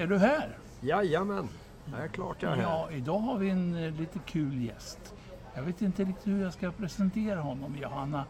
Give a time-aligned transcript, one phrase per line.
[0.00, 0.56] Är du här?
[0.80, 1.48] Jajamän,
[1.84, 2.62] det är klart jag är här.
[2.62, 5.14] Ja, idag har vi en eh, lite kul gäst.
[5.54, 7.76] Jag vet inte riktigt hur jag ska presentera honom.
[7.82, 8.24] Johanna,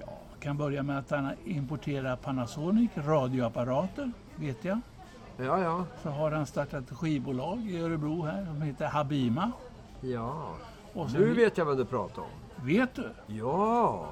[0.00, 4.80] ja, kan börja med att han importerar Panasonic radioapparater, vet jag.
[5.36, 9.52] Ja, ja, Så har han startat ett skivbolag i Örebro här som heter Habima.
[10.00, 10.54] ja.
[11.14, 12.66] Nu vet jag vad du pratar om.
[12.66, 13.10] vet du?
[13.26, 14.06] Ja,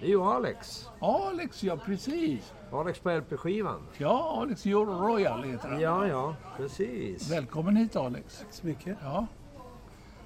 [0.00, 0.88] det är ju Alex.
[1.00, 2.52] Alex, ja precis.
[2.72, 3.82] Alex på LP-skivan.
[3.98, 5.80] Ja, Alex Euro Royal heter han.
[5.80, 7.30] Ja, ja, precis.
[7.30, 8.38] Välkommen hit Alex.
[8.38, 8.96] Tack så mycket.
[9.02, 9.26] Ja.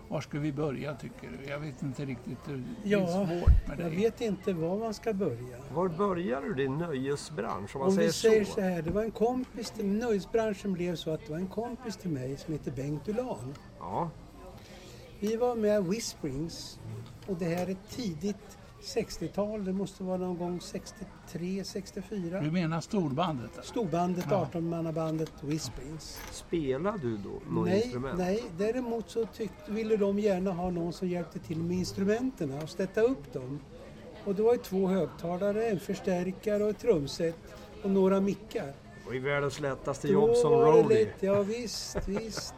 [0.08, 1.50] Var ska vi börja tycker du?
[1.50, 2.38] Jag vet inte riktigt.
[2.46, 3.28] Det är Ja, svårt
[3.68, 3.96] med Jag dig.
[3.96, 5.56] vet inte var man ska börja.
[5.74, 8.52] Var börjar du din nöjesbransch om man Om säger, vi säger så?
[8.52, 11.96] så här, det var en kompis till nöjesbranschen blev så att det var en kompis
[11.96, 13.54] till mig som heter Bengt Ulan.
[13.78, 14.10] Ja,
[15.20, 16.78] Vi var med Whisprings
[17.26, 22.40] och det här är tidigt 60-tal, det måste vara någon gång 63, 64.
[22.40, 23.52] Du menar storbandet?
[23.52, 23.62] eller?
[23.62, 24.48] Storbandet, Ja.
[24.52, 26.18] 18-mannabandet Whisprings.
[26.32, 28.18] spelar du då något Nej, instrument?
[28.18, 32.68] nej, däremot så tyckte, ville de gärna ha någon som hjälpte till med instrumenten och
[32.68, 33.60] stötta upp dem.
[34.24, 37.34] Och det var ju två högtalare, en förstärkare och ett trumset
[37.82, 38.72] och några mickar.
[39.06, 40.98] Var ju världens lättaste Då jobb som roadie.
[40.98, 42.54] lite- Ja visst, visst.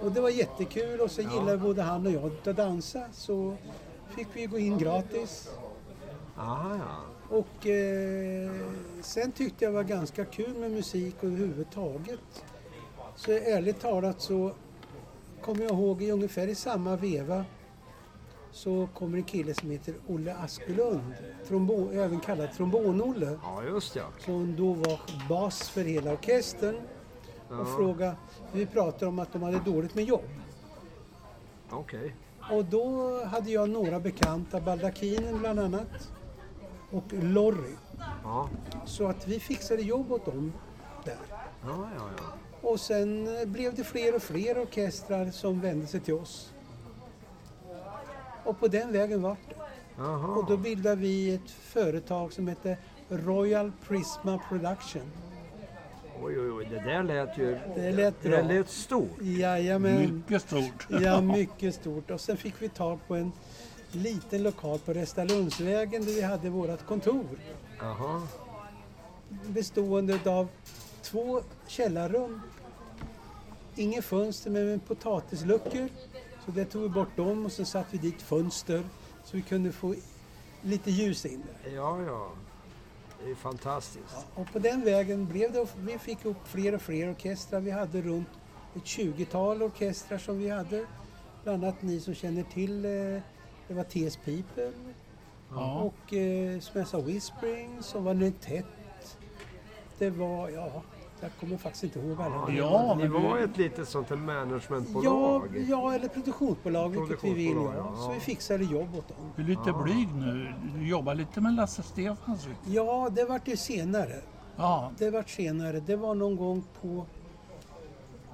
[0.00, 3.56] Och det var jättekul och så gillade både han och jag att dansa så
[4.12, 5.50] fick vi gå in gratis.
[6.36, 7.36] Aha, ja.
[7.36, 8.50] Och eh,
[9.00, 12.44] sen tyckte jag var ganska kul med musik överhuvudtaget.
[13.16, 14.52] Så ärligt talat så
[15.40, 17.44] kommer jag ihåg i ungefär i samma veva
[18.52, 21.14] så kommer en kille som heter Olle Askelund,
[21.48, 24.04] trombo, även kallad Trombon-Olle, ja, just ja.
[24.18, 26.76] som då var bas för hela orkestern
[27.48, 27.64] och ja.
[27.64, 28.16] frågade,
[28.52, 30.28] vi pratade om att de hade dåligt med jobb.
[31.70, 32.14] Okej.
[32.50, 36.10] Och då hade jag några bekanta, Baldakinen bland annat
[36.90, 37.74] och Lorry.
[38.24, 38.48] Ja.
[38.84, 40.52] Så att vi fixade jobb åt dem
[41.04, 41.16] där.
[41.64, 42.08] Ja, ja.
[42.62, 46.52] Och sen eh, blev det fler och fler orkestrar som vände sig till oss.
[48.44, 49.54] Och på den vägen vart det.
[50.36, 52.76] Och då bildade vi ett företag som hette
[53.08, 55.02] Royal Prisma Production.
[56.24, 57.58] Oj, oj, oj, det där lät ju...
[57.74, 58.36] Det lät bra.
[58.36, 59.18] Det lät stort.
[59.20, 60.14] Jajamän.
[60.14, 60.86] Mycket stort.
[60.88, 62.10] Ja, mycket stort.
[62.10, 63.32] Och sen fick vi tag på en
[63.92, 67.26] liten lokal på Restalundsvägen där vi hade vårt kontor.
[67.78, 68.22] Jaha.
[69.46, 70.48] bestående av
[71.02, 72.40] två källarrum.
[73.76, 75.88] Inga fönster men med potatisluckor.
[76.44, 78.82] Så där tog vi bort dem och så satte vi dit fönster
[79.24, 79.94] så vi kunde få
[80.62, 81.74] lite ljus in där.
[81.74, 82.30] Ja, ja.
[83.24, 84.26] Det är fantastiskt.
[84.34, 87.60] Och på den vägen blev det, vi fick upp fler och fler orkestrar.
[87.60, 88.28] Vi hade runt
[88.76, 90.86] ett 20-tal orkestrar som vi hade.
[91.44, 92.90] Bland annat ni som känner till, eh,
[93.68, 94.18] det var T.S.
[94.24, 94.72] People
[95.50, 95.80] Ja.
[95.80, 99.18] och eh, som jag sa Whisprings och var Nintett.
[99.98, 100.82] Det var, ja,
[101.22, 102.52] jag kommer faktiskt inte ihåg alla.
[102.52, 105.64] Ja, ni var ett litet sånt här Ja, managementbolag.
[105.68, 107.54] ja, eller produktionsbolag, vilket vi vill.
[107.56, 107.72] Ja.
[107.76, 107.94] ja.
[107.96, 109.16] Så vi fixade jobb åt dem.
[109.36, 110.54] Du är lite blyg nu.
[110.74, 112.46] Du jobbar lite med Lasse Stefans.
[112.66, 114.20] Ja, det vart ju senare.
[114.56, 115.80] Ja, Det vart senare.
[115.80, 117.06] Det var någon gång på,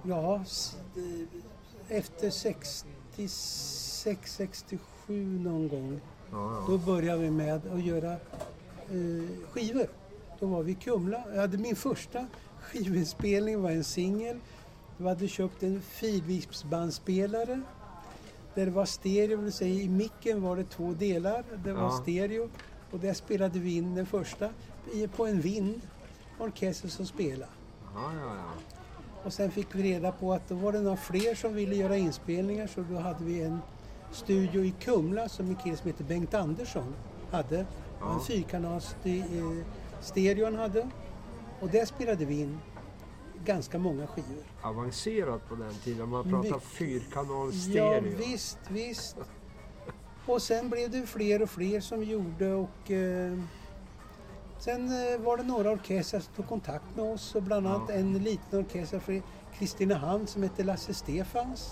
[0.02, 0.42] ja, eh,
[1.98, 6.00] efter 66, 67 någon gång.
[6.30, 6.64] Ja, ja.
[6.68, 8.18] Då började vi med att göra eh,
[9.50, 9.86] skivor.
[10.40, 11.22] Då var vi i Kumla.
[11.34, 12.26] Jag hade min första
[12.68, 14.38] skivinspelning var en singel.
[14.96, 17.60] Vi hade köpt en filvipsbandspelare.
[18.54, 21.44] Där det var stereo, det vill säga i micken var det två delar.
[21.64, 21.98] Det var Ja.
[22.02, 22.48] stereo.
[22.90, 24.48] Och där spelade vi in den första
[25.16, 25.80] på en vind.
[26.40, 27.52] Orkester som spelade.
[27.94, 28.52] ja, ja, ja.
[29.24, 31.96] Och sen fick vi reda på att då var det några fler som ville göra
[31.96, 33.58] inspelningar så då hade vi en
[34.12, 36.94] studio i Kumla som en kille som heter Bengt Andersson
[37.30, 37.66] hade.
[38.00, 39.24] Och En fyrkanals eh,
[40.00, 40.88] stereo han hade.
[41.60, 42.58] Och där spelade vi in
[43.44, 44.44] ganska många skivor.
[44.62, 46.08] Avancerat på den tiden.
[46.08, 46.62] Man pratar Mycket.
[46.62, 49.16] fyrkanal Ja visst, visst.
[50.26, 53.38] Och sen blev det fler och fler som gjorde och eh,
[54.58, 57.94] sen eh, var det några orkestrar som tog kontakt med oss och bland annat Ja.
[57.94, 59.22] en liten orkester för
[59.58, 61.70] Kristinehamn som hette Lasse Stefans.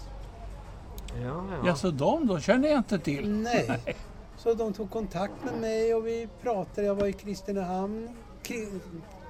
[1.22, 1.66] Ja, ja.
[1.66, 3.30] ja så de då känner jag inte till.
[3.30, 3.80] Nej.
[4.38, 6.86] Så de tog kontakt med mig och vi pratade.
[6.86, 8.08] Jag var i Kristinehamn,
[8.42, 8.80] Kri-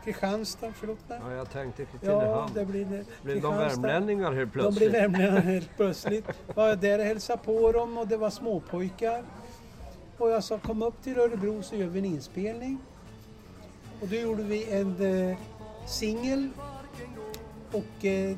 [0.06, 1.18] Kristianstad, förlåt mig.
[1.22, 2.50] ja jag tänkte Ja, Kristinehamn.
[2.54, 3.04] det blir det.
[3.22, 4.94] Blev de värmlänningar helt De blev plötsligt?
[4.94, 6.24] värmlänningar helt plötsligt.
[6.54, 9.24] Var jag där och hälsade på dem och det var småpojkar.
[10.18, 12.78] Och jag sa kom upp till Örebro så gör vi en inspelning.
[14.00, 15.36] Och då gjorde vi en eh,
[15.86, 16.48] singel.
[17.72, 18.36] Och eh,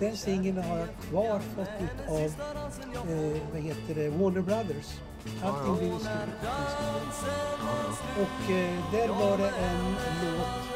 [0.00, 2.18] den singeln har jag kvar fått ut av
[3.10, 4.98] eh, vad heter det, Warner Brothers.
[5.44, 6.28] Allting blir inskrivet.
[8.22, 10.68] Och eh, där var det en låt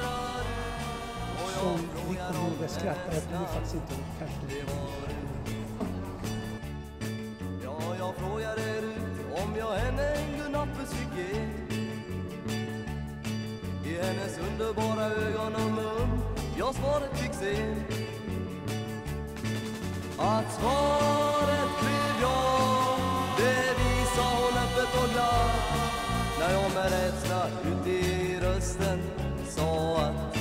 [1.63, 1.79] som
[2.09, 2.17] vi
[2.61, 4.05] jag skrattar, jag kommer faktiskt inte ihåg.
[4.19, 4.47] Kanske.
[7.65, 8.85] Ja, jag frågade er
[9.45, 11.41] om jag henne en godnatt fick ge
[13.91, 16.21] I hennes underbara ögon och mun
[16.59, 17.75] jag svaret fick se
[20.19, 22.02] Att svaret blev
[26.43, 29.03] När jag med rädsla ut i rösten
[29.49, 30.37] sa att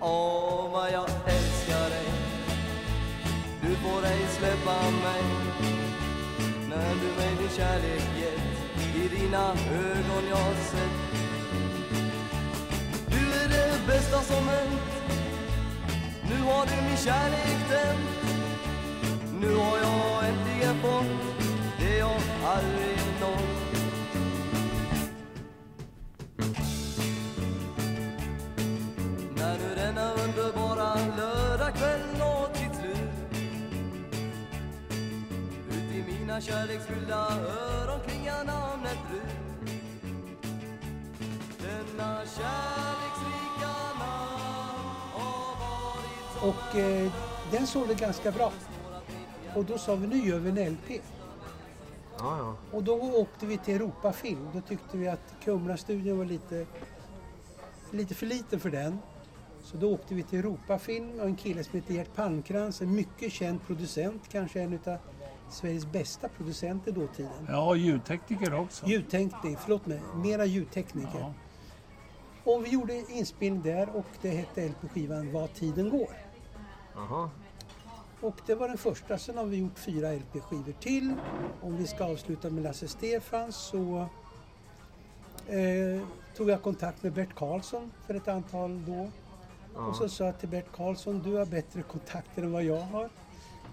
[0.00, 2.08] Åh, vad jag älskar dig.
[3.62, 5.24] Du får ej släppa mig.
[6.68, 10.96] När du mig din kärlek gett I dina ögon jag sett.
[13.06, 14.80] Du är det bästa som hänt.
[16.30, 18.34] Nu har du min kärlek tänt.
[19.40, 21.38] Nu har jag äntligen fått
[21.78, 23.53] Det jag aldrig nått.
[36.34, 39.22] Mina kärleksfyllda öron klingar namnet Rut
[41.58, 44.80] Denna kärleksrika namn
[45.12, 47.12] har varit Och eh,
[47.50, 48.52] den sålde ganska bra.
[49.54, 50.90] Och då sa vi nu gör vi en LP.
[52.18, 52.56] Ja, ja.
[52.72, 54.48] Och då åkte vi till Europafilm.
[54.54, 56.66] Då tyckte vi att Kumla-studion var lite,
[57.90, 58.98] lite för liten för den.
[59.62, 63.32] Så då åkte vi till Europafilm och en kille som heter Gert Palmkrantz, en mycket
[63.32, 64.98] känd producent, kanske en av
[65.50, 67.46] Sveriges bästa producenter dåtiden.
[67.48, 68.86] Ja, ljudtekniker också.
[68.86, 71.18] Ljudtekniker, förlåt mig, mera ljudtekniker.
[71.18, 71.34] Ja.
[72.44, 76.16] Och vi gjorde inspelning där och det hette LP-skivan Vad tiden går.
[76.94, 77.30] Jaha.
[78.20, 79.18] Och det var den första.
[79.18, 81.14] Sen har vi gjort fyra LP-skivor till.
[81.60, 84.06] Om vi ska avsluta med Lasse Stefans så
[85.46, 86.02] eh,
[86.36, 89.10] tog jag kontakt med Bert Karlsson för ett antal då.
[89.88, 93.08] Och så sa jag till Bert Karlsson, du har bättre kontakter än vad jag har.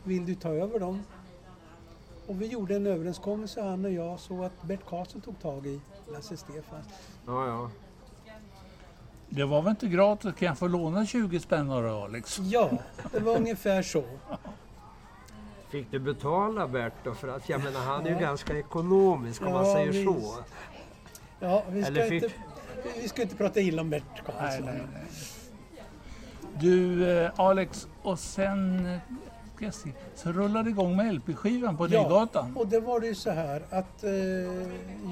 [0.04, 1.04] Vill du ta över dem?
[2.32, 5.80] Och vi gjorde en överenskommelse han och jag så att Bert Karlsson tog tag i
[6.14, 6.86] Lasse Stefans.
[7.28, 7.70] Ja, ja.
[9.30, 10.34] Det var väl inte gratis?
[10.36, 12.40] Kan jag få låna 20 spänn dig Alex?
[12.40, 12.70] Ja,
[13.12, 14.04] det var ungefär så.
[15.70, 17.14] Fick du betala Bert då?
[17.14, 18.20] För att jag menar han är ju Ja.
[18.20, 20.14] ganska ekonomisk om man Ja, säger så.
[20.14, 20.34] visst.
[21.40, 22.36] Ja, vi ska, Eller fick- inte,
[23.02, 24.66] vi ska inte prata illa om Bert Nej, Karlsson.
[24.66, 25.04] nej, nej.
[26.60, 28.88] Du eh, Alex, och sen
[29.72, 32.58] se, så rullade det igång med LP-skivan på Nygatan.
[32.58, 34.12] och det var det ju så här att eh,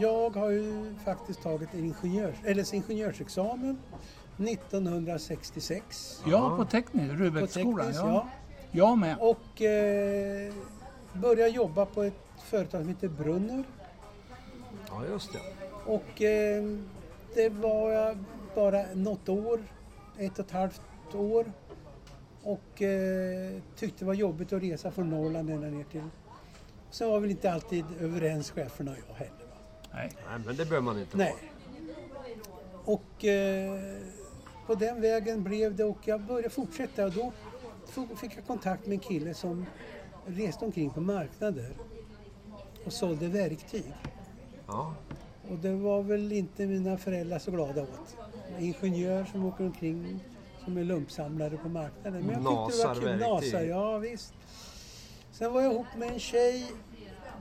[0.02, 3.78] jag har ju faktiskt tagit en ingenjörs, eller ingenjörsexamen
[4.38, 6.22] 1966.
[6.26, 7.78] Ja, på teknik, På Rudbecksskolan.
[7.78, 8.08] teknisk, Ja.
[8.14, 8.28] ja.
[8.72, 9.18] Jag med.
[9.20, 10.54] Och eh,
[11.14, 12.14] började jobba på ett
[12.44, 13.64] företag som heter Brunner.
[14.90, 15.40] Ja, just det.
[15.92, 16.64] Och eh,
[17.36, 18.18] det var jag
[18.56, 19.60] bara något år,
[20.18, 20.82] ett och ett halvt
[21.14, 21.52] år.
[22.44, 26.02] Och eh, tyckte det var jobbigt att resa från Norrland ända ner till...
[26.92, 29.32] Sen var väl inte alltid överens cheferna och jag heller.
[29.32, 29.58] Va?
[29.94, 30.12] Nej.
[30.30, 31.32] Nej, men det behöver man inte Nej.
[31.32, 32.96] vara.
[32.96, 33.80] Och eh,
[34.68, 37.32] på den vägen blev det och jag började fortsätta och då
[38.16, 39.66] fick jag kontakt med en kille som
[40.26, 41.74] reste omkring på marknader
[42.86, 43.94] och sålde verktyg.
[44.68, 44.94] Ja.
[45.50, 48.18] Och det var väl inte mina föräldrar så glada åt.
[48.58, 50.20] En ingenjör som åker omkring
[50.64, 52.26] som är lumpsamlare på marknaden.
[52.26, 53.04] Men jag tyckte det var Nasar kul.
[53.20, 53.54] verktyg.
[53.54, 54.34] Nasar, ja visst.
[55.32, 56.72] Sen var jag ihop med en tjej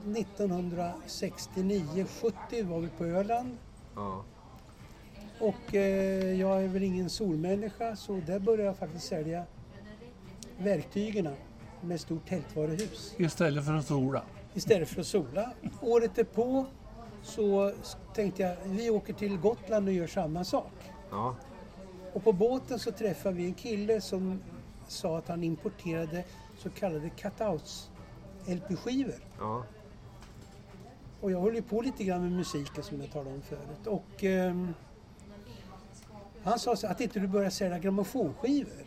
[0.05, 3.57] 1969-70 var vi på Öland.
[3.95, 4.23] ja.
[5.39, 9.43] Och eh, jag är väl ingen solmänniska så där började jag faktiskt sälja
[10.57, 11.29] verktygen
[11.81, 13.15] med stort tältvaruhus.
[13.17, 14.23] Istället för att sola.
[14.53, 15.51] Istället för att sola.
[15.81, 16.65] Året därpå
[17.23, 17.73] så
[18.15, 20.71] tänkte jag vi åker till Gotland och gör samma sak.
[21.11, 21.35] ja.
[22.13, 24.41] Och på båten så träffade vi en kille som
[24.87, 26.23] sa att han importerade
[26.57, 27.89] så kallade cutouts
[28.45, 29.23] LP-skivor.
[29.39, 29.63] ja.
[31.21, 33.87] Och jag höll ju på lite grann med musiken som jag talade om förut.
[33.87, 34.73] Och ehm,
[36.43, 38.85] han sa så att inte du börjar sälja grammofonskivor.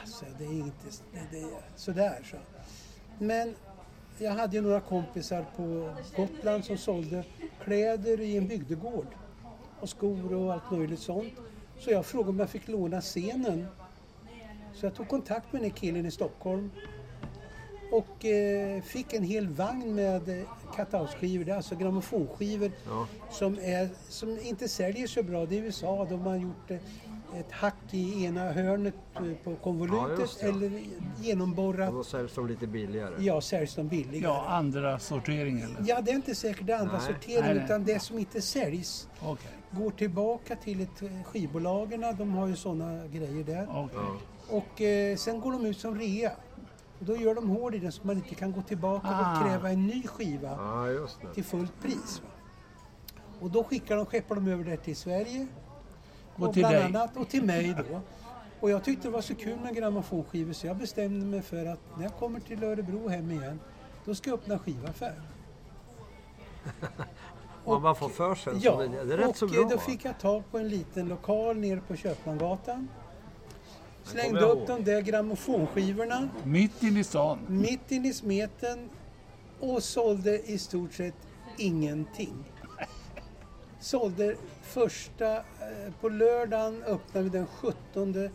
[0.00, 2.36] Alltså, det är inte det, det är sådär så.
[3.18, 3.54] Men
[4.18, 7.24] jag hade ju några kompisar på Gotland som sålde
[7.64, 9.06] kläder i en bygdegård.
[9.80, 11.32] Och skor och allt möjligt sånt.
[11.78, 13.66] Så jag frågade om jag fick låna scenen.
[14.74, 16.70] Så jag tog kontakt med den killen i Stockholm
[17.92, 20.44] och eh, fick en hel vagn med eh,
[20.76, 23.06] cut-out-skivor, det är alltså grammofonskivor Ja.
[23.30, 25.46] som, är, som inte säljer så bra.
[25.46, 26.76] Det är i USA, de har gjort eh,
[27.40, 30.46] ett hack i ena hörnet eh, på Ja, konvolutet det.
[30.46, 30.82] eller
[31.20, 31.88] genomborrat.
[31.88, 33.14] Och då säljs de lite billigare.
[33.18, 34.32] Ja, säljs de billigare.
[34.34, 35.76] Ja, andra sortering eller?
[35.86, 37.06] Ja, det är inte säkert det är andra Nej.
[37.06, 37.64] sortering Nej, nej.
[37.64, 39.08] utan det som inte säljs.
[39.20, 39.50] Okej.
[39.70, 43.66] Går tillbaka till ett eh, skivbolagen, de har ju sådana grejer där.
[43.70, 43.88] Ja.
[44.50, 46.32] Och eh, sen går de ut som rea.
[46.98, 49.40] Och då gör de hål i den så man inte kan gå tillbaka Ah.
[49.40, 50.48] och kräva en ny skiva
[51.22, 51.34] det.
[51.34, 52.22] till fullt pris.
[52.24, 52.28] Va?
[53.40, 55.46] Och då skickar de, skeppar de över det till Sverige.
[56.36, 56.84] Och till bland dig.
[56.84, 58.00] annat, och till mig då.
[58.60, 61.80] Och jag tyckte det var så kul med grammofonskivor så jag bestämde mig för att
[61.96, 63.60] när jag kommer till Örebro hem igen,
[64.04, 65.14] då ska jag öppna skivaffär.
[67.68, 69.04] Man bara får för sig Ja, idé.
[69.04, 69.62] Det är rätt och så bra.
[69.62, 69.78] då va?
[69.82, 72.88] fick jag tag på en liten lokal nere på Köpmangatan.
[74.04, 74.78] Slängde upp ihåg.
[74.78, 77.38] de där grammofonskivorna Mitt inne i stan.
[77.48, 78.90] mitt in i smeten
[79.60, 81.14] och sålde i stort sett
[81.56, 82.44] ingenting.
[83.80, 85.42] Sålde första, eh,
[86.00, 88.30] på lördagen öppnade vi den 17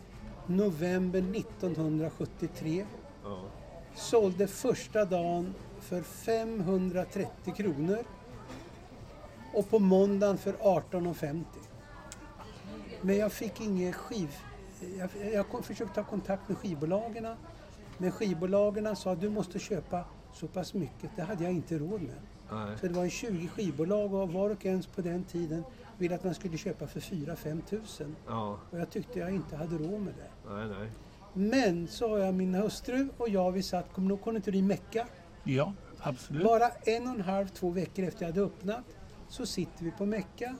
[0.46, 2.86] november 1973.
[3.24, 3.38] Ja.
[3.94, 7.98] Sålde första dagen för 530 kronor
[9.54, 11.44] och på måndagen för 18,50.
[13.02, 14.36] Men jag fick ingen skiv...
[14.98, 17.26] Jag, jag försökte ta kontakt med skivbolagen.
[17.98, 21.10] Men skivbolagen sa att du måste köpa så pass mycket.
[21.16, 22.16] Det hade jag inte råd med.
[22.52, 22.78] Nej.
[22.78, 25.64] Så det var en 20 skivbolag och var och en på den tiden
[25.98, 28.16] ville att man skulle köpa för 4-5 tusen.
[28.26, 30.54] Ja, Och jag tyckte jag inte hade råd med det.
[30.54, 30.90] nej, nej.
[31.36, 35.06] Men så har jag min hustru och jag, vi satt kom konditori Mecka.
[35.44, 36.44] Ja, absolut.
[36.44, 38.84] Bara en och en halv, två veckor efter jag hade öppnat
[39.34, 40.56] så sitter vi på Mecka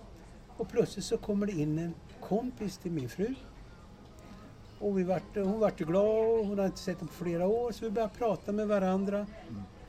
[0.57, 3.35] och plötsligt så kommer det in en kompis till min fru.
[4.79, 7.47] Och vi vart, hon vart ju glad och hon hade inte sett honom på flera
[7.47, 9.27] år så vi började prata med varandra.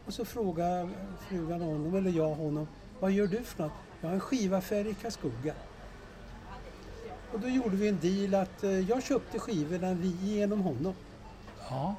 [0.05, 0.89] Och så frågade
[1.29, 2.67] frugan honom, eller jag honom,
[2.99, 3.71] vad gör du för något?
[4.01, 5.53] Jag har en skivaffär i Karlskoga.
[7.33, 10.93] Och då gjorde vi en deal att eh, jag köpte skivorna vi genom honom.
[11.69, 11.95] Ja.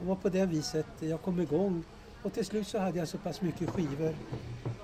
[0.00, 1.84] Och var på det viset jag kom igång.
[2.26, 4.14] Och till slut så hade jag så pass mycket skivor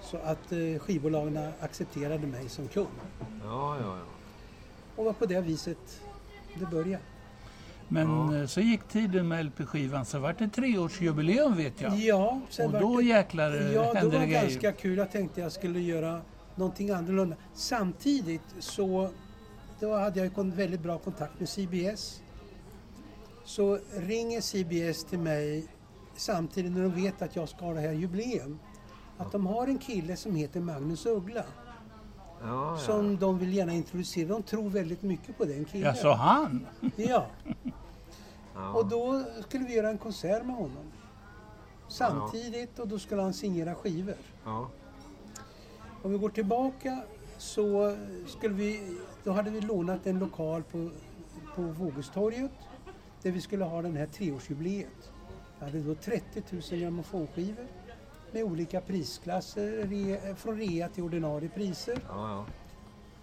[0.02, 2.86] så att eh, skivbolagen accepterade mig som kund.
[3.44, 4.04] Ja, ja, ja.
[4.96, 6.00] Och var på det viset
[6.58, 7.02] det började.
[7.88, 8.36] Men Ja.
[8.36, 11.98] eh, så gick tiden med LP-skivan så vart det treårsjubileum vet jag.
[11.98, 14.42] Ja, sen Och då det, jäklar eh, ja, då hände var det det grejer.
[14.42, 14.98] ganska kul.
[14.98, 16.20] Jag tänkte jag skulle göra
[16.54, 17.36] någonting annorlunda.
[17.54, 19.10] Samtidigt så
[19.80, 22.22] då hade jag ju väldigt bra kontakt med CBS.
[23.44, 25.66] Så ringer CBS till mig
[26.16, 28.58] samtidigt när de vet att jag ska ha det här jubileum.
[29.18, 31.44] Att de har en kille som heter Magnus Uggla.
[32.42, 32.78] ja, ja.
[32.78, 34.28] som de vill gärna introducera.
[34.28, 35.86] De tror väldigt mycket på den killen.
[35.86, 36.66] Ja, så han?
[36.96, 37.26] Ja,
[38.54, 38.72] ja.
[38.72, 40.92] och då skulle vi göra en konsert med honom.
[41.88, 44.16] Samtidigt och då skulle han signera skivor.
[44.44, 44.70] ja.
[46.02, 47.02] Om vi går tillbaka
[47.38, 50.90] så skulle vi, då hade vi lånat en lokal på,
[51.56, 52.50] på Vågustorget
[53.22, 55.11] där vi skulle ha den här treårsjubileet.
[55.62, 57.66] Vi hade då 30 000 grammofonskivor
[58.32, 61.98] med olika prisklasser, re, från rea till ordinarie priser.
[62.08, 62.46] ja, ja.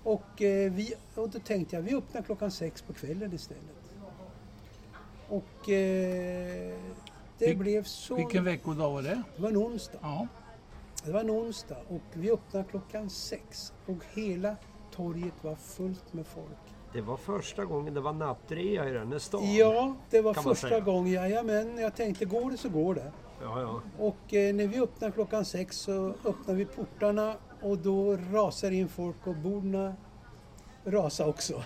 [0.04, 3.64] Och, eh, vi, och då tänkte jag vi öppnar klockan sex på kvällen istället.
[5.30, 6.78] Och eh,
[7.38, 8.16] det Vil- blev så...
[8.16, 9.24] Vilken veckodag var det?
[9.36, 10.00] Det var en onsdag.
[10.02, 10.28] Ja.
[11.06, 14.56] Det var en onsdag och vi öppnade klockan sex och hela
[14.92, 16.69] torget var fullt med folk.
[16.94, 19.56] Det var första gången det var nattrea i den här stan.
[19.56, 21.14] Ja, det var första gången.
[21.14, 23.12] Jajamän, jag tänkte går det så går det.
[23.42, 23.82] Ja, ja.
[23.98, 28.90] Och eh, när vi öppnar klockan sex så öppnar vi portarna och då rasar in
[28.90, 29.94] folk och borden
[30.86, 31.64] rasar också.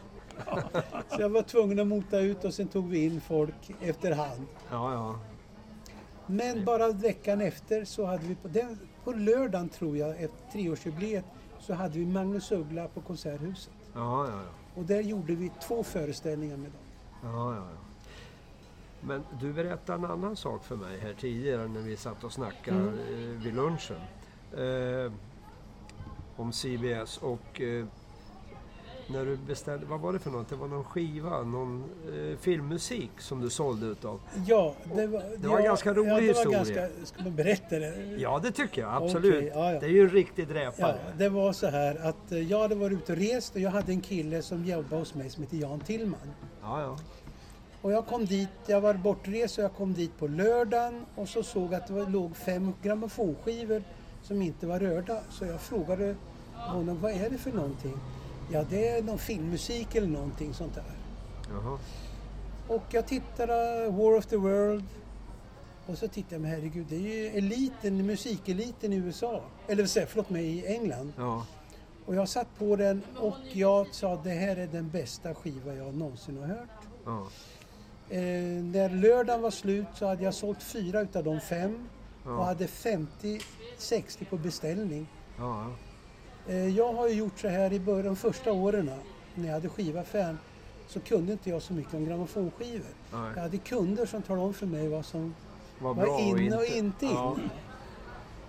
[1.09, 4.45] så jag var tvungen att mota ut och sen tog vi in folk efterhand.
[4.71, 5.19] ja, ja.
[6.25, 11.25] Men bara veckan efter så hade vi på, den, på lördagen tror jag, ett treårsjubileet,
[11.59, 13.73] så hade vi Magnus Uggla på Konserthuset.
[13.93, 14.62] Ja, ja, ja.
[14.75, 16.79] Och där gjorde vi två föreställningar med dem.
[17.33, 17.77] Ja, ja, ja.
[19.01, 22.77] Men du berättade en annan sak för mig här tidigare när vi satt och snackade
[22.79, 22.93] Mm.
[22.99, 23.97] eh, vid lunchen.
[24.57, 25.11] Eh,
[26.35, 27.85] om CBS och eh,
[29.13, 30.49] när du beställde, vad var det för något?
[30.49, 34.19] Det var någon skiva, någon eh, filmmusik som du sålde utav.
[34.47, 36.57] Ja, det var, Det var en ja, ganska rolig ja, det historia.
[36.57, 38.15] Ganska, ska man berätta det?
[38.17, 39.35] Ja, det tycker jag absolut.
[39.35, 39.79] Okej, ja, ja.
[39.79, 40.97] Det är ju en riktig Ja, dräpare.
[41.17, 43.91] det var så här att eh, jag hade varit ute och rest och jag hade
[43.91, 46.19] en kille som jobbade hos mig som heter Jan Tillman.
[46.61, 46.97] Ja, ja.
[47.81, 51.43] Och jag kom dit, jag var bortrest och jag kom dit på lördagen och så
[51.43, 53.83] såg att det var, låg fem grammofonskivor
[54.23, 55.19] som inte var rörda.
[55.29, 56.15] Så jag frågade
[56.55, 57.97] honom, vad är det för någonting?
[58.51, 60.83] Ja, det är någon filmmusik eller någonting sånt där.
[61.49, 61.79] Jaha.
[62.67, 64.83] Och jag tittade, War of the World.
[65.87, 69.41] Och så tittade jag, men herregud, det är ju eliten, musikeliten i USA.
[69.67, 71.13] Eller förlåt mig, i England.
[71.17, 71.45] Ja.
[72.05, 75.93] Och jag satt på den och jag sa, det här är den bästa skiva jag
[75.95, 76.69] någonsin har hört.
[77.05, 77.27] Ja.
[78.09, 78.21] Eh,
[78.63, 81.87] när lördagen var slut så hade jag sålt fyra utav de fem
[82.23, 82.43] och Ja.
[82.43, 85.07] hade 50-60 på beställning.
[85.37, 85.71] Ja.
[86.47, 88.91] Eh, Jag har ju gjort så här i början, de första åren
[89.35, 90.39] när jag hade skivaffären
[90.87, 92.85] så kunde inte jag så mycket om grammofonskivor.
[93.13, 93.31] Nej.
[93.35, 95.35] Jag hade kunder som talade om för mig vad som
[95.79, 97.13] var bra inne och inte inne.
[97.15, 97.35] Ja.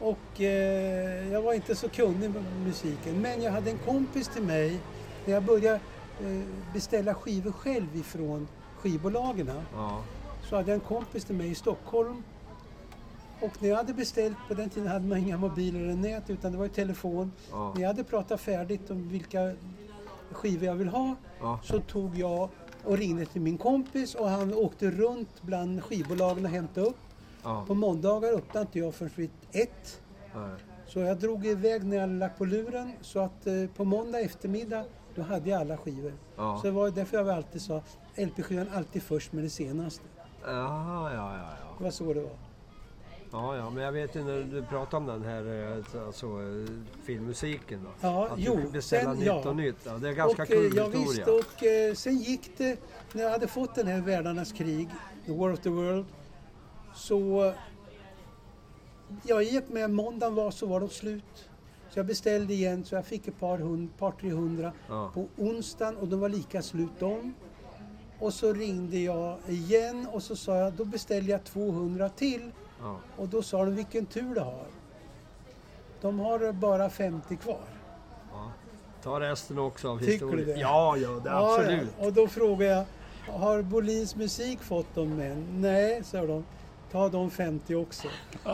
[0.01, 3.21] Och eh, jag var inte så kunnig med musiken.
[3.21, 4.79] Men jag hade en kompis till mig
[5.27, 5.81] när jag började
[6.21, 6.41] eh,
[6.73, 8.49] beställa skivor själv ifrån
[8.79, 9.51] skivbolagen.
[9.75, 10.03] Ja.
[10.51, 12.23] Så hade jag en kompis till mig i Stockholm.
[13.41, 16.53] Och när jag hade beställt, på den tiden hade man inga mobiler eller nät utan
[16.53, 17.33] det var ju telefon.
[17.51, 17.73] Ja.
[17.75, 19.53] När jag hade pratat färdigt om vilka
[20.33, 21.61] skivor jag vill ha Ja.
[21.65, 22.49] så tog jag
[22.85, 26.97] och ringde till min kompis och han åkte runt bland skivbolagen och hämtade upp.
[27.43, 27.65] Ja.
[27.67, 30.01] På måndagar öppnade inte jag förrän vid ett.
[30.35, 30.51] Nej.
[30.87, 34.85] Så jag drog iväg när jag lagt på luren så att eh, på måndag eftermiddag
[35.15, 36.13] då hade jag alla skivor.
[36.37, 36.59] Ja.
[36.61, 37.83] Så det var därför jag alltid sa
[38.17, 40.05] LP-skivan alltid först med det senaste.
[40.45, 41.75] Jaha, ja, ja, ja.
[41.79, 42.31] Det var så det var.
[43.35, 46.71] Ja, ja, men jag vet ju när du pratade om den här eh, alltså, eh,
[47.05, 47.91] filmmusiken då.
[48.01, 49.49] Ja, att jo, du beställa nytt ja.
[49.49, 49.77] och nytt.
[49.85, 51.27] Ja, det är ganska och, kul eh, ja, historia.
[51.27, 52.79] visst, och eh, sen gick det,
[53.13, 54.89] när jag hade fått den här Världarnas krig,
[55.27, 56.07] The War of the World,
[56.95, 57.53] så
[59.23, 61.49] ja, i och med måndagen var så var de slut.
[61.91, 65.11] Så jag beställde igen så jag fick ett par, hund, par tre hundra Ja.
[65.15, 67.35] på onsdagen och de var lika slut de.
[68.19, 72.51] Och så ringde jag igen och så sa jag, då beställde jag 200 till.
[72.85, 72.97] Ja.
[73.17, 74.67] Och då sa de, vilken tur du har.
[76.01, 77.61] De har bara 50 kvar.
[78.33, 78.51] Ja.
[79.03, 80.47] Ta resten också av Tycker historien.
[80.47, 80.61] du det?
[80.61, 81.89] Ja, ja, det, Ja, absolut.
[82.01, 82.07] Ja.
[82.07, 82.85] Och då frågade jag,
[83.33, 85.47] har Bolins musik fått dem än?
[85.61, 86.45] Nej, sa de.
[86.93, 88.09] Ta de 50 också.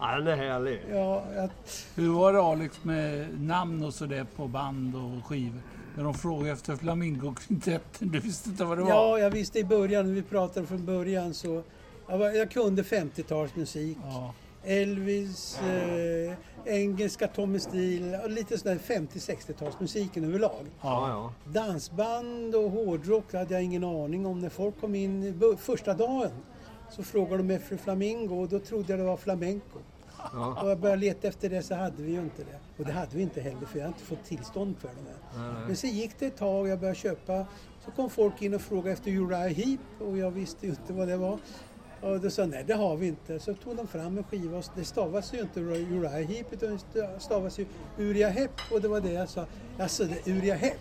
[0.00, 0.82] Ja, den är härlig.
[0.90, 1.50] Ja, jag,
[1.94, 5.60] Hur var det Alex med namn och sådär på band och skivor?
[5.96, 8.90] När de frågade efter Flamingokvintetten, du visste inte vad det var?
[8.90, 11.62] ja, jag visste i början, när vi pratade från början så
[12.08, 13.96] jag, var, jag kunde 50-talsmusik.
[14.04, 14.34] Ja.
[14.64, 20.66] Elvis, eh, engelska Tommy Steele och lite sån där 50-60-talsmusiken överlag.
[20.82, 21.32] Ja, ja.
[21.52, 24.38] Dansband och hårdrock hade jag ingen aning om.
[24.40, 26.30] När folk kom in första dagen
[26.90, 29.78] så frågade de efter Flamingo och då trodde jag det var flamenco.
[30.32, 30.62] ja.
[30.62, 32.58] Och jag började leta efter det så hade vi ju inte det.
[32.78, 34.94] Och det hade vi inte heller för jag hade inte fått tillstånd för det.
[35.04, 35.66] Nej, nej.
[35.66, 37.46] Men sen gick det ett tag och jag började köpa.
[37.84, 41.08] Så kom folk in och frågade efter Uriah Heep och jag visste ju inte vad
[41.08, 41.38] det var.
[42.00, 43.40] Och då sa nej det har vi inte.
[43.40, 47.08] Så tog de fram en skiva och det stavas ju inte Uriah Heep utan det
[47.18, 47.66] stavas ju
[47.98, 49.46] Uriah Heep och det var det jag sa.
[49.78, 50.58] Alltså det är Uriah.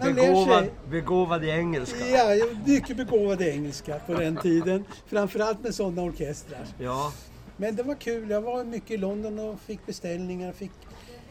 [0.00, 2.06] Man lär Begåvad, begåvad i engelska.
[2.06, 4.84] Ja, mycket begåvad i engelska på den tiden.
[5.06, 6.66] Framförallt med sådana orkestrar.
[6.78, 7.12] Ja,
[7.56, 8.30] Men det var kul.
[8.30, 10.52] Jag var mycket i London och fick beställningar.
[10.52, 10.70] Fick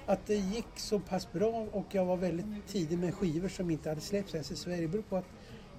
[0.05, 3.89] att det gick så pass bra och jag var väldigt tidig med skivor som inte
[3.89, 4.81] hade släppts ens i Sverige.
[4.81, 5.25] Det beror på att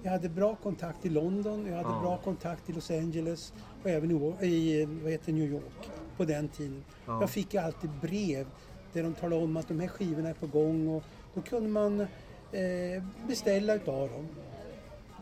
[0.05, 2.01] jag hade bra kontakt i London, jag hade Ja.
[2.01, 6.83] bra kontakt i Los Angeles och även i, vad heter, New York på den tiden.
[7.05, 7.19] Ja.
[7.21, 8.47] Jag fick alltid brev
[8.93, 12.01] där de talade om att de här skivorna är på gång och då kunde man
[12.01, 14.27] eh, beställa utav dem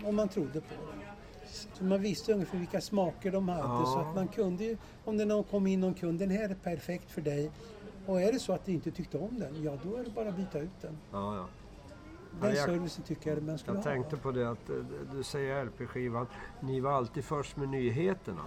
[0.05, 0.99] om man trodde på dem.
[1.73, 3.85] Så man visste ungefär vilka smaker de hade Ja.
[3.93, 6.55] så att man kunde ju, om det någon kom in någon kund, den här är
[6.55, 7.51] perfekt för dig.
[8.05, 10.29] Och är det så att du inte tyckte om den, ja då är det bara
[10.29, 10.97] att byta ut den.
[11.11, 11.47] ja, ja.
[12.41, 13.91] Den Ja, jag- servicen tycker jag man skulle Jag ha.
[13.91, 14.75] tänkte på det att eh,
[15.11, 16.27] du säger LP-skivan,
[16.59, 18.41] ni var alltid först med nyheterna.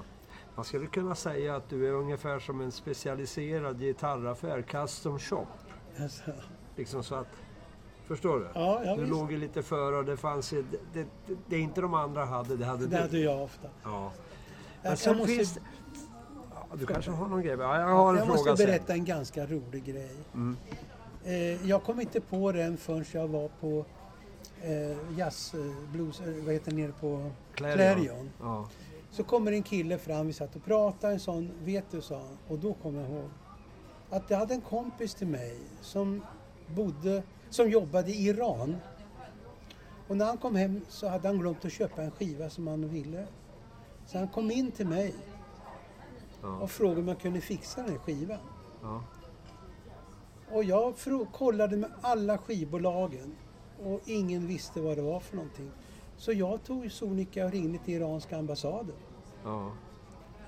[0.54, 5.46] Man skulle kunna säga att du är ungefär som en specialiserad gitarraffär, custom shop.
[6.00, 6.22] Alltså,
[6.76, 7.26] Liksom så att,
[8.06, 8.48] förstår du?
[8.54, 9.12] ja, ja du visst.
[9.12, 12.56] låg ju lite före och det fanns det, det, det, det inte de andra hade,
[12.56, 13.02] det hade Det du.
[13.02, 13.68] hade jag ofta.
[13.84, 14.12] Ja.
[14.82, 15.60] Jag, sen måste, finns det...
[16.54, 17.56] Ja, du kanske har någon grej?
[17.58, 20.16] Ja, jag har en jag fråga måste berätta en ganska rolig grej.
[20.34, 20.56] Mm.
[21.26, 23.84] Eh, jag kom inte på den förrän jag var på
[24.62, 27.32] eh, jazz, eh, blues, eh, vad heter det, nere på sen.
[27.54, 28.30] Clarion.
[28.40, 28.68] Ja.
[29.10, 32.38] Så kommer en kille fram, vi satt och pratade, en sån, vet du, sa han.
[32.48, 33.28] Och då kom jag ihåg
[34.10, 36.22] att jag hade en kompis till mig som
[36.74, 38.76] bodde, som jobbade i Iran.
[40.08, 42.88] Och när han kom hem så hade han glömt att köpa en skiva som han
[42.88, 43.26] ville.
[44.06, 45.14] Så han kom in till mig
[46.42, 46.48] Ja.
[46.48, 48.38] och frågade om jag kunde fixa den här skivan.
[48.82, 49.02] Ja.
[50.52, 50.94] Och jag
[51.32, 53.36] kollade med alla skivbolagen
[53.84, 55.70] och ingen visste vad det var för någonting.
[56.16, 58.96] Så jag tog sonika och ringde till iranska ambassaden.
[59.44, 59.72] ja.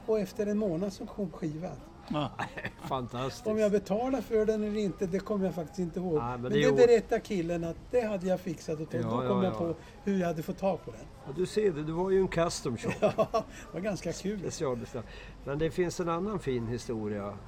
[0.06, 1.76] Och efter en månad så kom skivan.
[2.08, 2.30] Ja.
[2.88, 3.46] Fantastiskt.
[3.46, 6.14] Om jag betalade för den eller inte, det kommer jag faktiskt inte ihåg.
[6.14, 9.24] Nej, men men det det, berättar killen att det hade jag fixat och Ja, då
[9.24, 9.58] ja, kom jag ja.
[9.58, 11.00] på hur jag hade fått tag på den.
[11.26, 12.90] Ja, du ser det, du var ju en custom shop.
[13.00, 14.50] Ja, det var ganska kul.
[15.44, 17.38] Men det finns en annan fin historia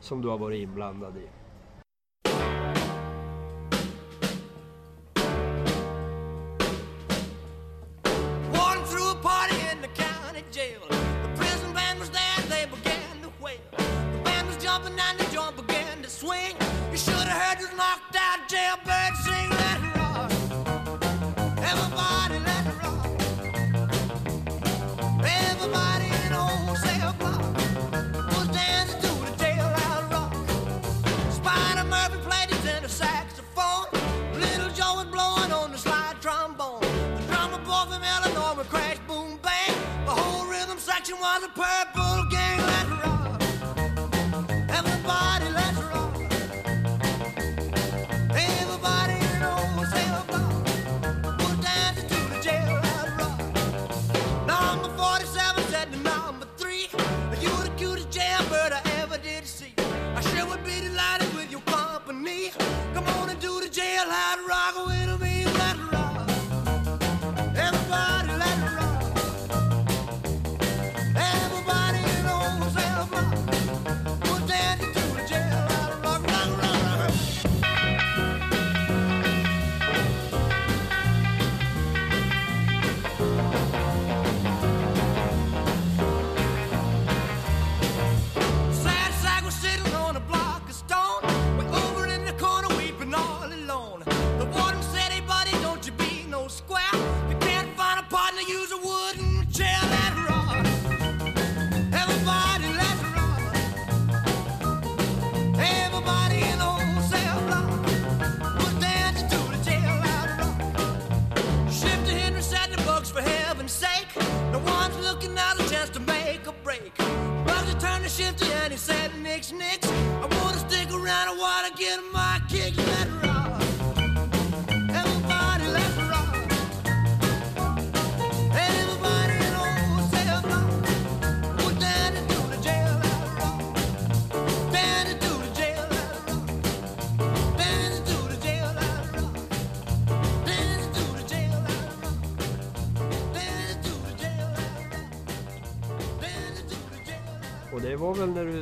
[0.00, 1.39] som du har varit inblandad i.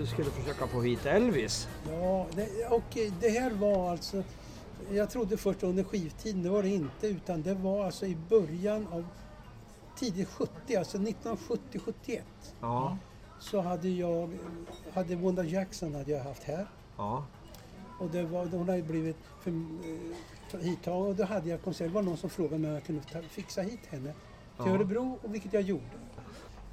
[0.09, 1.69] skulle försöka få hit Elvis?
[1.91, 4.23] Ja, det, och det här var alltså...
[4.91, 7.07] Jag trodde först under skivtiden, det var det inte.
[7.07, 9.07] Utan det var alltså i början av
[9.97, 12.21] tidigt 70, alltså 1970-71.
[12.61, 12.97] Ja.
[13.41, 14.39] Så hade jag,
[14.93, 16.67] hade Wanda Jackson hade jag haft här.
[16.97, 17.25] Ja.
[18.01, 21.87] Och det var, hon hade blivit för, eh, hittagen och då hade jag konsert.
[21.89, 24.13] Det var någon som frågade mig om jag kunde ta, fixa hit henne
[24.57, 24.75] till Ja.
[24.75, 25.85] Örebro, och vilket jag gjorde.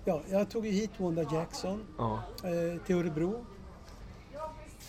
[0.05, 2.23] Ja, jag tog ju hit Wanda Jackson Ja.
[2.43, 3.45] eh, till Örebro.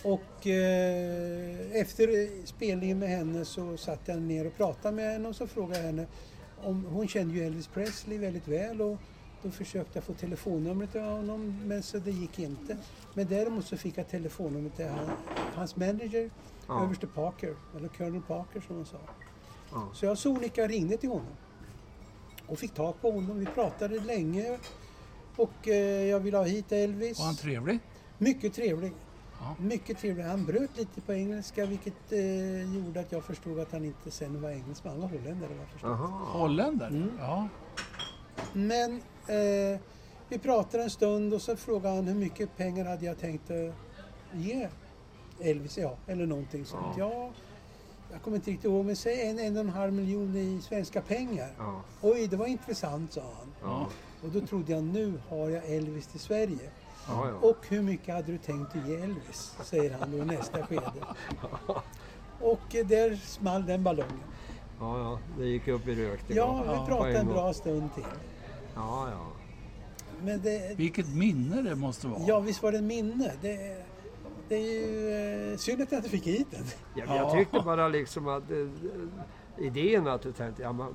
[0.03, 5.35] Och eh, efter spelningen med henne så satt jag ner och pratade med henne och
[5.35, 6.07] så frågade jag henne
[6.63, 8.97] om hon kände ju Elvis Presley väldigt väl och
[9.43, 12.77] då försökte jag få telefonnumret till honom men så det gick inte.
[13.13, 15.09] Men däremot så fick jag telefonnumret till han,
[15.55, 16.29] hans manager,
[16.67, 16.83] Ja.
[16.83, 18.97] överste Parker, eller Colonel Parker som hon sa.
[19.71, 19.89] Ja.
[19.93, 21.33] Så jag sonika ringde till honom
[22.47, 23.39] och fick tag på honom.
[23.39, 24.57] Vi pratade länge
[25.37, 27.19] och eh, jag ville ha hit Elvis.
[27.19, 27.79] Var han trevlig?
[28.17, 28.91] Mycket trevlig.
[29.39, 29.55] Ja.
[29.59, 30.23] Mycket trevlig.
[30.23, 34.41] Han bröt lite på engelska vilket eh, gjorde att jag förstod att han inte sen
[34.41, 34.93] var engelsman.
[34.93, 35.91] Han var holländare vad jag förstod.
[35.91, 36.39] Aha.
[36.39, 36.89] Holländare?
[36.89, 37.11] Mm.
[37.19, 37.47] Ja.
[38.53, 38.95] Men
[39.27, 39.79] eh,
[40.29, 43.73] vi pratade en stund och så frågade han hur mycket pengar hade jag tänkt att
[44.33, 44.69] ge
[45.41, 46.97] Elvis, ja, eller någonting sånt.
[46.97, 47.29] Ja.
[48.11, 51.01] jag kommer inte riktigt ihåg, men säg en, en och en halv miljon i svenska
[51.01, 51.49] pengar.
[51.57, 51.81] Ja.
[52.01, 53.53] Oj, det var intressant, sa han.
[53.61, 53.87] Ja.
[54.23, 56.69] Och då trodde jag, nu har jag Elvis till Sverige.
[57.07, 57.47] Ja, ja.
[57.49, 59.55] Och hur mycket hade du tänkt att ge Elvis?
[59.63, 60.91] Säger han då i nästa skede.
[62.41, 64.19] Och där small den ballongen.
[64.79, 65.19] ja, ja.
[65.37, 66.19] Det gick upp i rök.
[66.27, 68.03] Ja, vi Ja, pratade en en bra stund till.
[68.75, 69.27] Ja, ja.
[70.23, 72.21] Men det, Vilket minne det måste vara.
[72.27, 73.31] ja, visst var det en minne.
[73.41, 73.83] Det,
[74.47, 76.63] det är ju eh, synd att jag inte fick hit den.
[76.95, 77.31] ja jag Ja.
[77.33, 80.87] tyckte bara liksom att eh, idén att du tänkte, ja men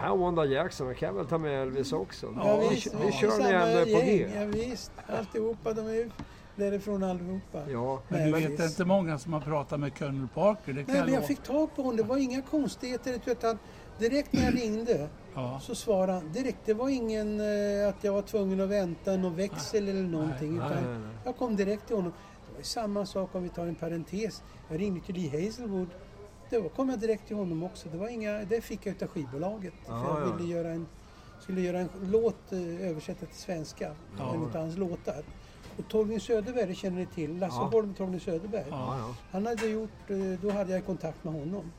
[0.00, 2.34] här är Wanda Jackson, jag kan väl ta med Elvis också.
[2.36, 3.12] Ja, vi, visst, vi ja.
[3.12, 5.72] kör ni ändå på gäng, Ja, visst, alltihopa.
[5.72, 6.10] De är ju
[6.56, 7.70] därifrån allihopa.
[7.70, 8.70] Ja, Men du Nej, vet visst.
[8.70, 11.42] inte många som har pratat med Colonel Parker, det kan Nej, jag men jag fick
[11.42, 11.96] tag på honom.
[11.96, 13.20] Det var inga konstigheter.
[13.26, 13.58] Utan
[13.98, 15.60] direkt när jag ringde Ja.
[15.62, 16.58] så svarade han direkt.
[16.64, 20.56] Det var ingen eh, att jag var tvungen att vänta någon växel eller någonting.
[20.58, 21.08] Nej, utan nej, nej.
[21.24, 22.12] Jag kom direkt till honom.
[22.50, 24.42] Det var samma sak om vi tar en parentes.
[24.68, 25.88] Jag ringde till Lee Hazelwood.
[26.50, 27.88] Då kom jag direkt till honom också.
[27.88, 29.74] Det, var inga, det fick jag utav skivbolaget.
[29.86, 30.36] Ja, för jag ja.
[30.36, 30.86] ville göra en,
[31.40, 33.94] skulle göra en låt eh, översätta till svenska.
[34.18, 34.34] Ja.
[34.34, 35.22] En utav hans låtar.
[35.78, 37.38] Och Torgny Söderberg, det känner ni till.
[37.38, 37.64] Lasse Ja.
[37.72, 38.66] Holm Torgny Söderberg.
[38.70, 39.14] ja, ja.
[39.30, 41.72] Han hade gjort, eh, då hade jag kontakt med honom.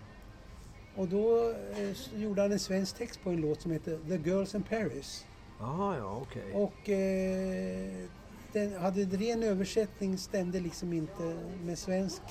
[0.95, 4.55] Och då eh, gjorde han en svensk text på en låt som heter The Girls
[4.55, 5.25] in Paris.
[5.59, 6.53] Ja, ja, okej.
[6.53, 8.07] Och eh,
[8.53, 12.21] den hade en ren översättning stämde liksom inte med svensk.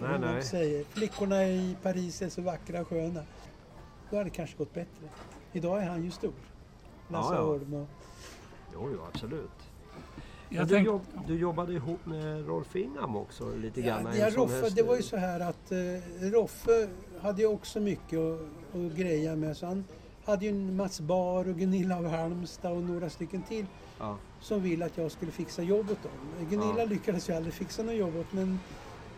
[0.00, 0.42] Nej, nej.
[0.42, 0.84] Säger.
[0.84, 3.22] Flickorna i Paris är så vackra och sköna.
[4.10, 5.08] Då hade det kanske gått bättre.
[5.52, 6.32] Idag är han ju stor.
[7.08, 7.46] Lasse Ja, ja.
[7.46, 7.86] Holm och...
[8.74, 9.50] Jo, jo, absolut.
[10.48, 14.14] Jag du, tänkte, jobb, du jobbade ihop med Rolf Ingham också lite Ja, grann?
[14.14, 15.78] i ja, Roffe, det var ju så här att eh,
[16.32, 16.88] Roffe
[17.22, 18.40] hade ju också mycket att,
[18.74, 19.56] att greja med.
[19.56, 19.84] Så han
[20.24, 23.66] hade ju en Mats Bar och Gunilla av Halmstad och några stycken till
[23.98, 26.46] Ja, som ville att jag skulle fixa jobb åt dem.
[26.50, 26.84] Gunilla Ja.
[26.84, 28.58] lyckades ju aldrig fixa något jobb åt men,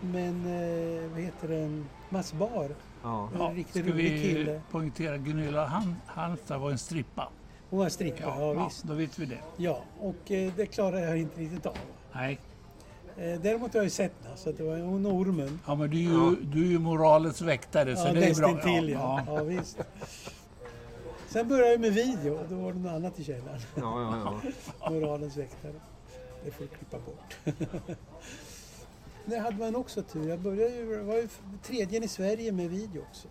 [0.02, 2.68] men eh, vad heter det, Mats Bar,
[3.02, 3.28] ja.
[3.34, 4.60] en ja, riktigt ska rolig vi kille.
[4.70, 7.28] poängtera Gunilla Han- Halmstad var en strippa.
[7.70, 8.82] Hon var strippa, ja, ja, visst.
[8.84, 9.38] då vet vi det.
[9.56, 11.76] Ja, och eh, det klarade jag inte riktigt av.
[12.12, 12.38] Nej,
[13.16, 15.60] Eh, däremot har jag ju sett henne, så det var hon och ormen.
[15.66, 16.34] ja, men du är ju, Ja.
[16.42, 18.48] du är ju moralens väktare så Ja, det är bra.
[18.52, 19.20] nästintill ja.
[19.26, 19.78] Ja, visst.
[21.28, 23.60] Sen började jag med video och då var det något annat i källaren.
[23.74, 24.40] ja, ja,
[24.80, 24.90] ja.
[24.90, 25.72] Moralens väktare.
[26.44, 27.36] Det får du klippa bort.
[29.26, 30.28] Det hade man också tur.
[30.28, 31.28] Jag började ju, var ju
[31.62, 33.28] tredje i Sverige med video också.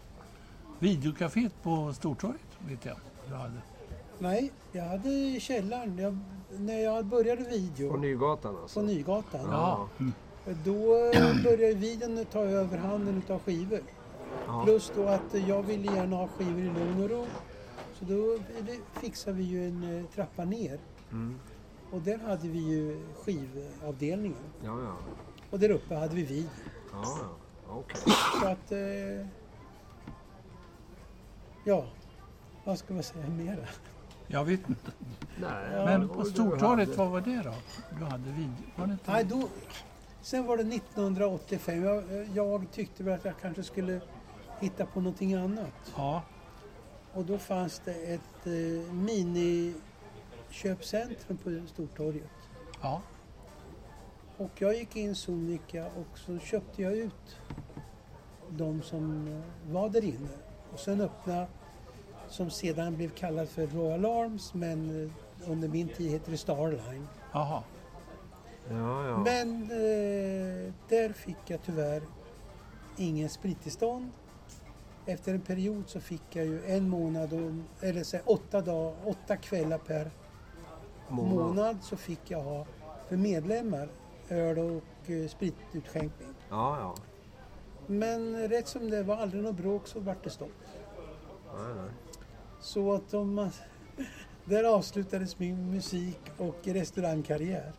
[0.80, 3.62] Videocaféet på Stortorget vet jag du hade.
[4.20, 5.98] Nej, jag hade i källaren.
[5.98, 6.18] Jag,
[6.60, 8.82] när jag började video På Nygatan på alltså?
[8.82, 9.42] Nygatan.
[9.44, 9.90] Ja.
[10.00, 10.14] Mm.
[10.66, 10.88] Då
[11.44, 13.82] började videon ta över handen utav skivor.
[14.48, 14.64] Ja.
[14.66, 17.26] Plus då att jag ville gärna ha skivor i lugn och ro.
[18.00, 18.38] Så då
[19.02, 20.80] fixade vi ju en eh, trappa ner.
[21.12, 21.40] Mm.
[21.92, 24.44] Och där hade vi ju skivavdelningen.
[24.66, 24.96] Ja, ja.
[25.52, 26.48] Och där uppe hade vi.
[26.94, 27.30] Ja, ja.
[27.68, 28.02] Okej.
[28.42, 28.72] Så att...
[28.72, 29.26] Eh,
[31.66, 31.86] ja,
[32.64, 33.66] vad ska man säga mera?
[34.28, 34.92] Jag vet inte.
[35.42, 36.98] Nej, Men på Stortorget, hade.
[36.98, 37.54] vad var det då?
[38.00, 38.54] Du hade video?
[38.76, 39.12] Var det inte?
[39.12, 39.48] Nej, då,
[40.22, 41.84] sen var det 1985.
[41.84, 44.02] Jag, jag tyckte väl att jag kanske skulle
[44.60, 45.92] hitta på någonting annat.
[45.96, 46.22] Ja,
[47.14, 48.52] Och då fanns det ett eh,
[48.94, 52.30] miniköpcentrum på Stortorget.
[52.82, 53.02] ja.
[54.42, 57.38] Och jag gick in sonika och så köpte jag ut
[58.50, 59.30] de som
[59.70, 60.30] var där inne.
[60.74, 61.48] Och sen öppna
[62.30, 67.08] som sedan blev kallad för Royal Arms men eh, under min tid heter det Starline.
[67.34, 67.64] Jaha.
[68.70, 69.18] Ja, ja.
[69.18, 72.02] Men eh, där fick jag tyvärr
[72.98, 74.12] ingen sprittillstånd.
[75.06, 77.52] Efter en period så fick jag ju en månad, och,
[77.88, 80.12] eller så här, åtta, dag, åtta kvällar per
[81.10, 81.34] Månad.
[81.34, 82.66] månad så fick jag ha
[83.10, 83.90] för medlemmar
[84.32, 86.34] öl och eh, spritutskänkning.
[86.50, 86.96] Ja, ja.
[87.88, 90.52] Men rätt som det var aldrig något bråk så vart det stopp.
[91.58, 91.92] Nej, nej.
[92.62, 93.52] Så att man,
[94.46, 97.74] där avslutades min musik och restaurangkarriär.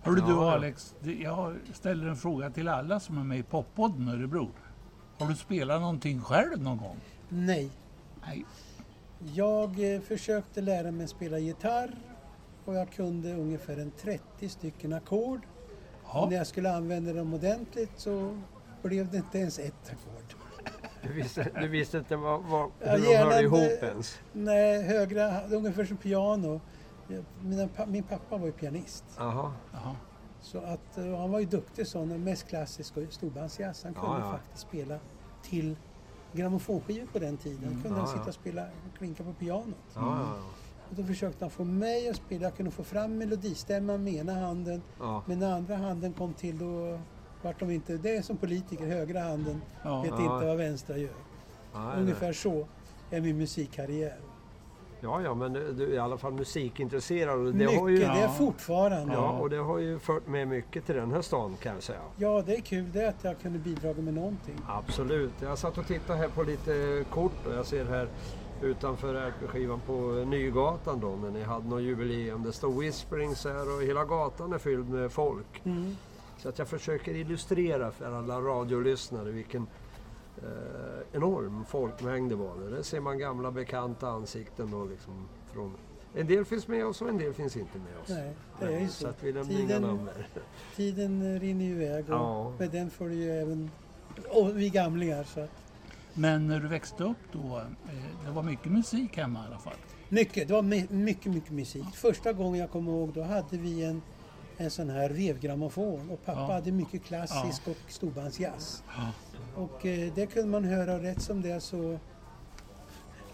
[0.00, 0.32] Hörru du.
[0.32, 4.50] Alex, jag ställer en fråga till alla som är med i Poppodden Örebro.
[5.18, 6.96] Har du spelat någonting själv någon gång?
[7.28, 7.70] Nej,
[8.26, 8.44] Nej.
[9.34, 11.94] jag eh, försökte lära mig spela gitarr
[12.64, 15.40] och jag kunde ungefär en 30 stycken ackord.
[16.14, 16.26] Ja.
[16.30, 18.38] När jag skulle använda dem ordentligt så
[18.82, 20.34] blev det inte ens ett ackord.
[21.02, 24.18] Du visste, du visste inte vad, vad, hur Ja, de hörde ihop inte- ens?
[24.32, 26.60] Nej, högra, ungefär som piano.
[27.40, 29.04] Mina, min pappa var ju pianist.
[29.18, 29.52] Jaha.
[29.72, 29.96] Jaha.
[30.40, 33.84] Så att, eh, han var ju duktig sån, mest klassisk och storbandsjazz.
[33.84, 34.30] Han Ja, kunde ja.
[34.32, 34.98] faktiskt spela
[35.42, 35.76] till
[36.32, 37.64] grammofonskivor på den tiden.
[37.68, 38.28] Mm, kunde ja, han sitta ja.
[38.28, 39.66] och spela och klinka på pianot.
[39.94, 40.36] Ja, ja,
[40.92, 42.42] Och då försökte han få mig att spela.
[42.42, 44.82] Jag kunde få fram melodistämman med ena handen.
[44.98, 45.22] ja.
[45.26, 46.98] Men när andra handen kom till då
[47.42, 47.96] vart de inte...
[47.96, 50.02] Det är som politiker, högra handen Ja.
[50.02, 50.22] vet Ja.
[50.34, 51.10] inte vad vänstra gör.
[51.72, 51.88] ja.
[51.88, 52.66] Nej, Ungefär så
[53.10, 54.16] är min musikkarriär.
[55.00, 57.38] Ja, ja, men du är i alla fall musikintresserad.
[57.38, 58.28] Och det mycket, har ju, det är Ja.
[58.28, 59.14] fortfarande.
[59.14, 59.38] ja, Ja.
[59.40, 62.42] och det har ju fört med mycket till den här stan kan jag säga.
[62.46, 64.54] det är kul det att jag kunde bidra med någonting.
[64.68, 65.32] Absolut.
[65.42, 68.08] Jag satt och tittade här på lite kort och jag ser här
[68.62, 69.92] utanför RP-skivan på
[70.26, 72.42] Nygatan då när ni hade något jubileum.
[72.42, 75.60] Det står Whisperings här och hela gatan är fylld med folk.
[75.64, 75.96] Mm.
[76.38, 79.66] Så att jag försöker illustrera för alla radiolyssnare vilken
[80.42, 80.48] eh,
[81.12, 82.70] enorm folkmängd det var.
[82.70, 85.72] Där ser man gamla bekanta ansikten då liksom från
[86.14, 88.08] en del finns med oss och en del finns inte med oss.
[88.08, 89.08] Nej, det är ju Så så.
[89.08, 90.26] att vi inga Tiden, namn där.
[90.76, 92.52] tiden rinner iväg och Ja.
[92.58, 93.70] med den följer ju även
[94.30, 95.24] och vi gamlingar.
[95.24, 95.46] Så
[96.14, 99.74] Men när du växte upp då, eh, det var mycket musik hemma i alla fall?
[100.08, 101.84] mycket, det var my- mycket, mycket musik.
[101.94, 104.02] Första gången jag kommer ihåg då hade vi en,
[104.56, 106.52] en sån här vevgrammofon och pappa Ja.
[106.52, 108.82] hade mycket klassisk och storbandsjazz.
[108.96, 109.08] Ja.
[109.62, 111.98] Och eh, det kunde man höra och rätt som det så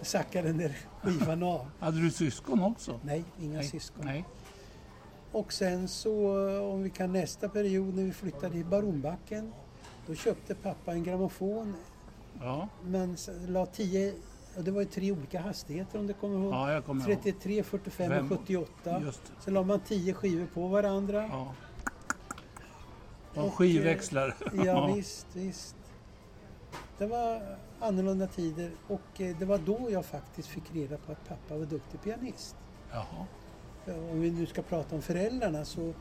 [0.02, 1.66] sackade den där skivan av.
[1.78, 3.00] Hade du syskon också?
[3.02, 3.64] Nej, inga Nej.
[3.68, 4.04] syskon.
[4.06, 4.24] Nej.
[5.32, 9.52] Och sen så, eh, om vi kan nästa period när vi flyttade i Baronbacken,
[10.06, 11.74] då köpte pappa en grammofon
[12.40, 12.68] Ja.
[12.84, 14.14] men la 10
[14.56, 16.52] Och det var ju tre olika hastigheter om du kommer ihåg.
[16.52, 17.22] Ja, jag kommer ihåg.
[17.22, 18.32] 33, 45 Fem.
[18.32, 19.00] och 78.
[19.04, 19.32] Just.
[19.40, 21.28] Sen la man 10 skivor på varandra.
[21.32, 21.54] Ja.
[23.34, 24.34] Och, Och skivväxlar.
[24.64, 25.76] Ja, visst, visst.
[26.98, 31.28] Det var annorlunda tider och eh, det var då jag faktiskt fick reda på att
[31.28, 32.56] pappa var duktig pianist.
[32.92, 33.26] Jaha.
[34.10, 35.94] Om vi nu ska prata om föräldrarna så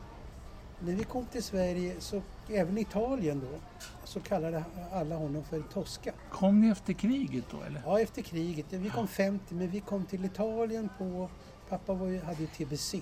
[0.80, 3.58] när vi kom till Sverige, så även Italien då,
[4.04, 6.12] så kallade alla honom för Tosca.
[6.30, 7.82] Kom ni efter kriget då eller?
[7.86, 8.66] Ja, efter kriget.
[8.70, 11.28] Vi kom 50, men vi kom till Italien på...
[11.68, 12.94] Pappa var ju, hade ju TBC.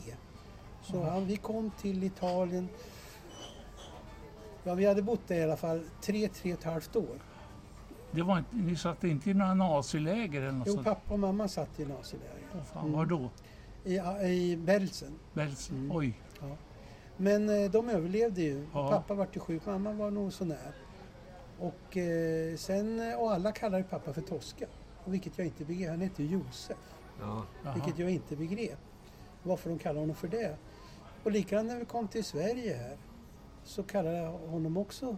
[0.83, 2.69] Så han, vi kom till Italien...
[4.65, 7.19] Ja, vi hade bott där i alla fall tre, tre och ett halvt år.
[8.11, 11.49] Det var inte, ni satt inte i några naziläger eller något Jo, pappa och mamma
[11.49, 12.47] satt i naziläger.
[12.55, 13.31] Åh, fan, Var då?
[13.85, 15.19] I, I Belsen.
[15.33, 15.77] Belsen?
[15.77, 15.97] Mm.
[15.97, 16.21] Oj.
[17.17, 18.67] Men eh, de överlevde ju.
[18.73, 18.91] Ja.
[18.91, 20.73] Pappa var ju sjuk, mamma var nog sånär.
[21.59, 24.67] Och, eh, sen, och alla kallade pappa för Tosca.
[25.05, 25.91] Och vilket jag inte begrep.
[25.91, 26.77] Han hette Josef.
[27.21, 27.47] Ja.
[27.75, 28.79] Vilket jag inte begrep.
[29.43, 30.57] Varför de kallar honom för det.
[31.25, 32.97] Och likadant när vi kom till Sverige här.
[33.65, 35.17] Så kallade jag honom också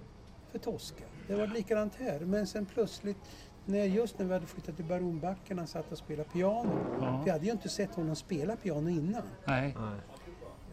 [0.51, 1.05] för Tosca.
[1.27, 2.21] Det var likadant här.
[2.21, 3.17] Men sen plötsligt,
[3.65, 6.71] när just när vi hade flyttat till Baronbacken, han satt och spelade piano.
[7.01, 7.33] Ja.
[7.33, 9.23] hade ju inte sett honom spela piano innan.
[9.45, 9.77] Nej.
[9.81, 10.01] Nej.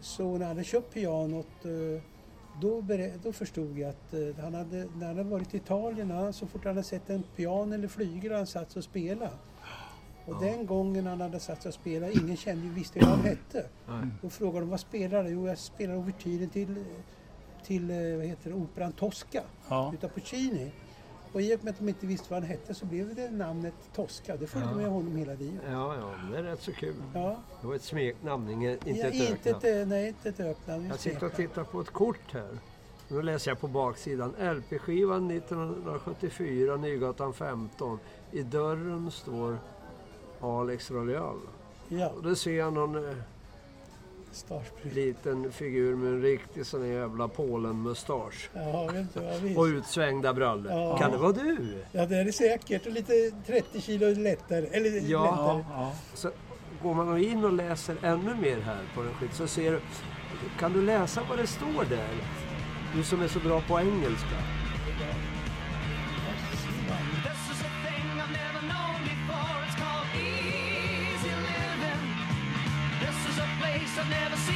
[0.06, 2.02] Så när jag hade köpt pianot eh,
[2.60, 2.82] då,
[3.22, 6.46] då förstod jag att eh, han hade, när han hade varit i Italien, han, så
[6.46, 9.30] fort han hade sett en piano eller flygel han satt sig och spela.
[10.26, 13.66] Och den gången han hade satt sig och spela, ingen kände visste vad han hette.
[13.88, 14.06] Nej.
[14.22, 15.30] Då frågade de vad spelar du?
[15.30, 16.84] Jo, jag spelar ouvertyren till,
[17.64, 19.92] till eh, vad heter det, operan Tosca Ja.
[19.94, 20.70] utav Puccini.
[21.36, 23.74] Och i och med att de inte visste vad han hette så blev det namnet
[23.94, 24.36] Tosca.
[24.36, 24.76] Det följde Ja.
[24.76, 25.58] med honom hela tiden.
[25.70, 26.94] Ja, ja, det är rätt så kul.
[27.14, 28.72] Ja, Det var ett smeknamn, inte ja,
[29.06, 29.56] ett inte öknamn.
[29.64, 30.86] ett, eh, nej, inte ett öknamn.
[30.86, 32.58] Jag sitter och tittar på ett kort här.
[33.08, 34.34] Nu läser jag på baksidan.
[34.38, 37.98] LP-skivan 1974, Nygatan 15.
[38.32, 39.58] I dörren står
[40.40, 41.36] Alex Royal.
[41.88, 43.22] Ja, Och då ser jag någon
[44.32, 44.94] Starsbruk.
[44.94, 48.50] liten figur med en riktig sån jävla Polen-mustasch.
[48.54, 49.58] Ja, vet du, ja, visst.
[49.58, 50.72] Och utsvängda brallor.
[50.72, 50.98] Ja.
[50.98, 51.82] Kan det vara du?
[51.92, 52.86] Ja, det är det säkert.
[52.86, 53.12] Och lite
[53.46, 54.66] 30 kilo lättare.
[54.66, 55.24] Eller Ja.
[55.24, 55.64] lättare.
[55.82, 55.92] Ja.
[56.14, 56.30] Så
[56.82, 59.80] går man in och läser ännu mer här på den skit så ser du...
[60.58, 62.08] Kan du läsa vad det står där?
[62.94, 64.36] Du som är så bra på engelska.
[73.98, 74.55] I've never seen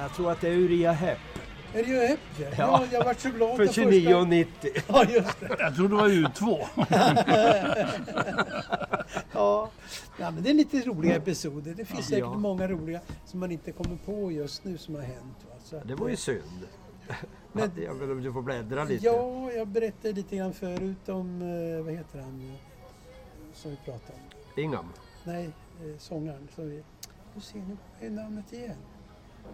[0.00, 1.18] Jag tror att det är Uria Hepp.
[1.74, 2.18] Är det ju Epp?
[2.38, 2.46] Ja.
[2.46, 2.52] Ja.
[2.58, 3.56] ja, jag vart så glad.
[3.56, 4.46] För den 29,90.
[4.74, 4.92] Första...
[4.92, 5.56] Ja, just det.
[5.58, 6.66] Jag tror det var U2.
[9.32, 9.70] Ja.
[10.18, 11.74] ja, men det är lite roliga episoder.
[11.74, 12.16] Det finns Ja.
[12.16, 15.36] säkert många roliga som man inte kommer på just nu som har hänt.
[15.48, 15.54] Va?
[15.64, 16.66] Så att, Det var ju synd.
[17.52, 19.06] Men- jag väl om du får bläddra lite.
[19.06, 22.54] Ja, jag berättade lite grann förut om, eh, vad heter han, eh,
[23.54, 24.62] som vi pratade om.
[24.62, 24.86] Ingam.
[25.24, 25.50] Nej, eh,
[25.98, 26.48] sångaren.
[26.54, 26.82] Som vi,
[27.34, 28.76] nu ser ni, vad är namnet igen?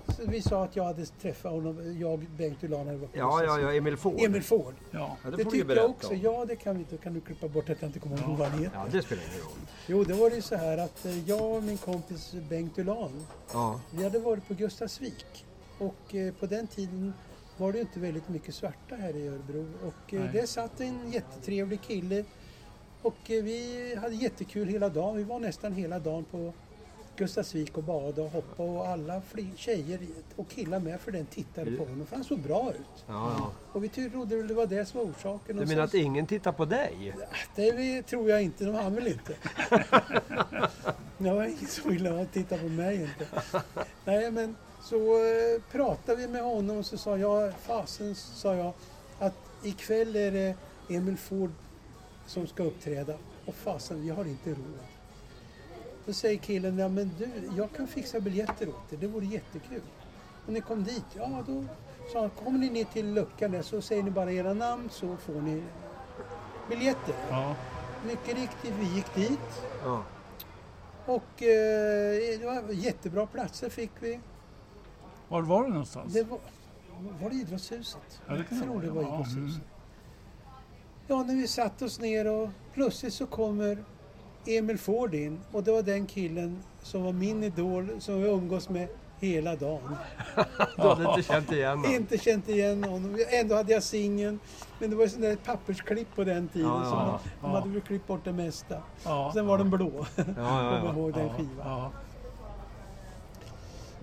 [0.08, 3.60] Så vi sa att jag hade träffat honom, jag, Bengt Ulander var på Ja, ja,
[3.60, 4.20] ja, Emil Ford.
[4.20, 4.74] Emil Ford.
[4.90, 5.16] Ja.
[5.24, 6.08] Ja, det, Det, berätta jag också.
[6.08, 6.20] om.
[6.20, 6.86] Ja, det kan vi.
[6.90, 8.76] Då kan du klippa bort att jag inte kommer ihåg vad han heter.
[8.76, 9.58] Ja, det spelar ingen roll.
[9.86, 13.26] Jo, det var det ju så här att eh, jag och min kompis Bengt Ulan,
[13.52, 15.44] Ja, vi hade varit på Gustavsvik.
[15.78, 17.12] Och eh, på den tiden
[17.56, 19.66] var det inte väldigt mycket svarta här i Örebro.
[19.82, 20.30] Och eh, Nej.
[20.32, 22.24] där satt en jättetrevlig kille.
[23.02, 25.16] Och eh, vi hade jättekul hela dagen.
[25.16, 26.52] Vi var nästan hela dagen på
[27.16, 28.70] Gustavsvik och badade och hoppade.
[28.70, 29.22] Och alla
[29.56, 30.00] tjejer
[30.36, 32.06] och killar med för den tittade på honom.
[32.06, 33.04] För han såg bra ut.
[33.06, 33.52] ja, ja.
[33.72, 35.56] Och vi trodde väl det var det som var orsaken.
[35.56, 37.14] Du menar att ingen tittar på dig?
[37.54, 39.34] det tror jag inte, de han väl inte.
[41.18, 43.26] det var ingen som ville titta på mig inte.
[44.04, 48.72] Nej men så eh, pratade vi med honom och så sa jag, fasen sa jag,
[49.18, 50.54] att ikväll är det
[50.88, 51.50] Emil Ford
[52.26, 53.14] som ska uppträda.
[53.46, 54.95] Och fasen, vi har inte råd.
[56.06, 59.80] Då säger killen, ja men du, jag kan fixa biljetter åt er, det vore jättekul.
[60.46, 61.64] Och ni kom dit, ja då
[62.12, 65.16] sa han, kommer ni ner till luckan där så säger ni bara era namn så
[65.16, 65.62] får ni
[66.68, 67.14] biljetter.
[67.30, 67.56] Ja.
[68.06, 69.62] Mycket riktigt, vi gick dit.
[69.84, 70.02] Ja.
[71.06, 74.20] Och eh, det var jättebra platser fick vi.
[75.28, 76.12] Var var det någonstans?
[76.12, 76.38] Det var,
[77.22, 78.20] var det Idrottshuset?
[78.26, 79.04] Ja, det jag tror det var vara.
[79.04, 79.62] Ja, Idrottshuset.
[79.62, 79.68] mm.
[81.08, 83.84] Ja, när vi satt oss ner och plötsligt så kommer
[84.48, 88.68] Emil Ford in och det var den killen som var min idol som vi umgås
[88.68, 88.88] med
[89.20, 89.96] hela dagen.
[90.76, 91.92] Du hade inte känt igen honom?
[91.92, 93.18] Inte känt igen honom.
[93.30, 94.38] Ändå hade jag singeln.
[94.78, 96.68] Men det var ju sån där pappersklipp på den tiden.
[96.68, 97.18] Ja, ja, så man, ja.
[97.42, 98.82] de hade väl klippt bort det mesta.
[99.04, 100.06] Ja, Sen var den blå.
[100.16, 100.92] Ja, Kommer ja, jag ja.
[100.92, 101.92] ihåg den skivan.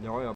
[0.04, 0.24] ja.
[0.24, 0.36] ja,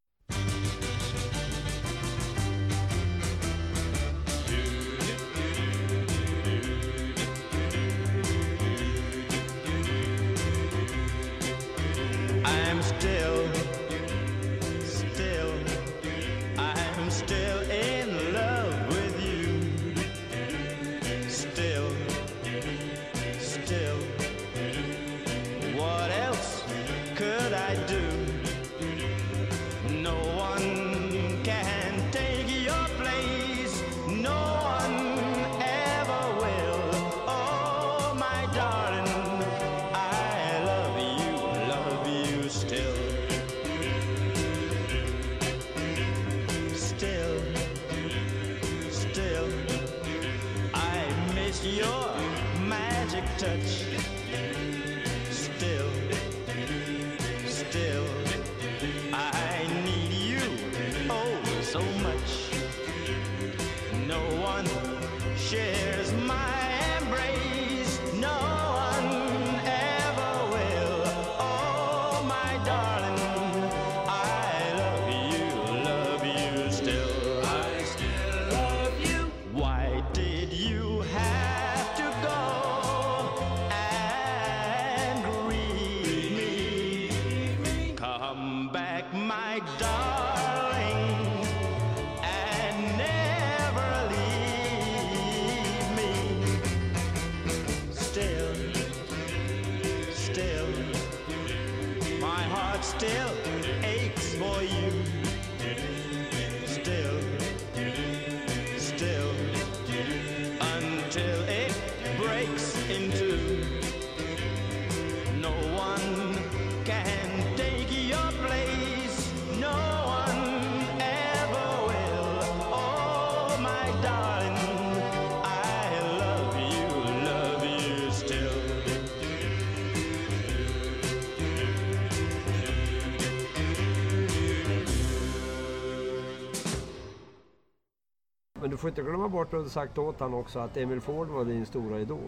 [138.68, 141.28] Men du får inte glömma bort att du sagt åt honom också att Emil Ford
[141.28, 142.20] var din stora idol.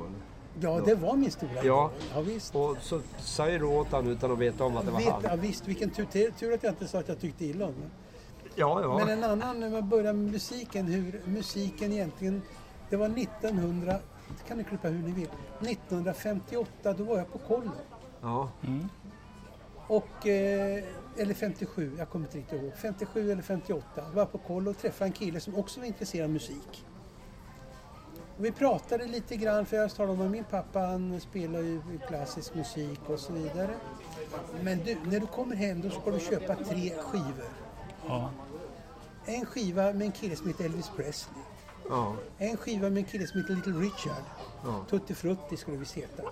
[0.59, 1.61] Ja, det var min stora Ja.
[1.61, 1.89] idol.
[2.15, 2.55] ja visst.
[2.55, 5.21] Och så säger du åt honom utan att veta om att det var Vet, han.
[5.23, 6.05] ja, visst, vilken tur,
[6.39, 7.89] tur, att jag inte sa att jag tyckte illa om den.
[8.55, 8.97] Ja, ja.
[8.97, 12.41] Men en annan, när man börjar med musiken, hur musiken egentligen...
[12.89, 13.93] Det var 1900,
[14.27, 15.29] det kan ni klippa hur ni vill.
[15.69, 17.71] 1958, då var jag på kollo.
[18.21, 18.49] ja.
[19.87, 20.83] Och, eh,
[21.19, 22.71] eller 57, jag kommer inte riktigt ihåg.
[22.75, 26.23] 57 eller 58 var jag på kollo och träffade en kille som också var intresserad
[26.23, 26.85] av musik.
[28.37, 31.81] Och vi pratade lite grann, för jag talade om att min pappa han spelar ju
[32.07, 33.69] klassisk musik och så vidare.
[34.61, 37.49] Men du, när du kommer hem då ska du köpa tre skivor.
[38.07, 38.31] Ja.
[39.25, 41.43] En skiva med en kille som heter Elvis Presley.
[41.89, 42.15] ja.
[42.37, 44.23] En skiva med en kille som heter Little Richard.
[44.63, 44.85] Ja.
[44.89, 46.23] Tutti Frutti skulle vi heta.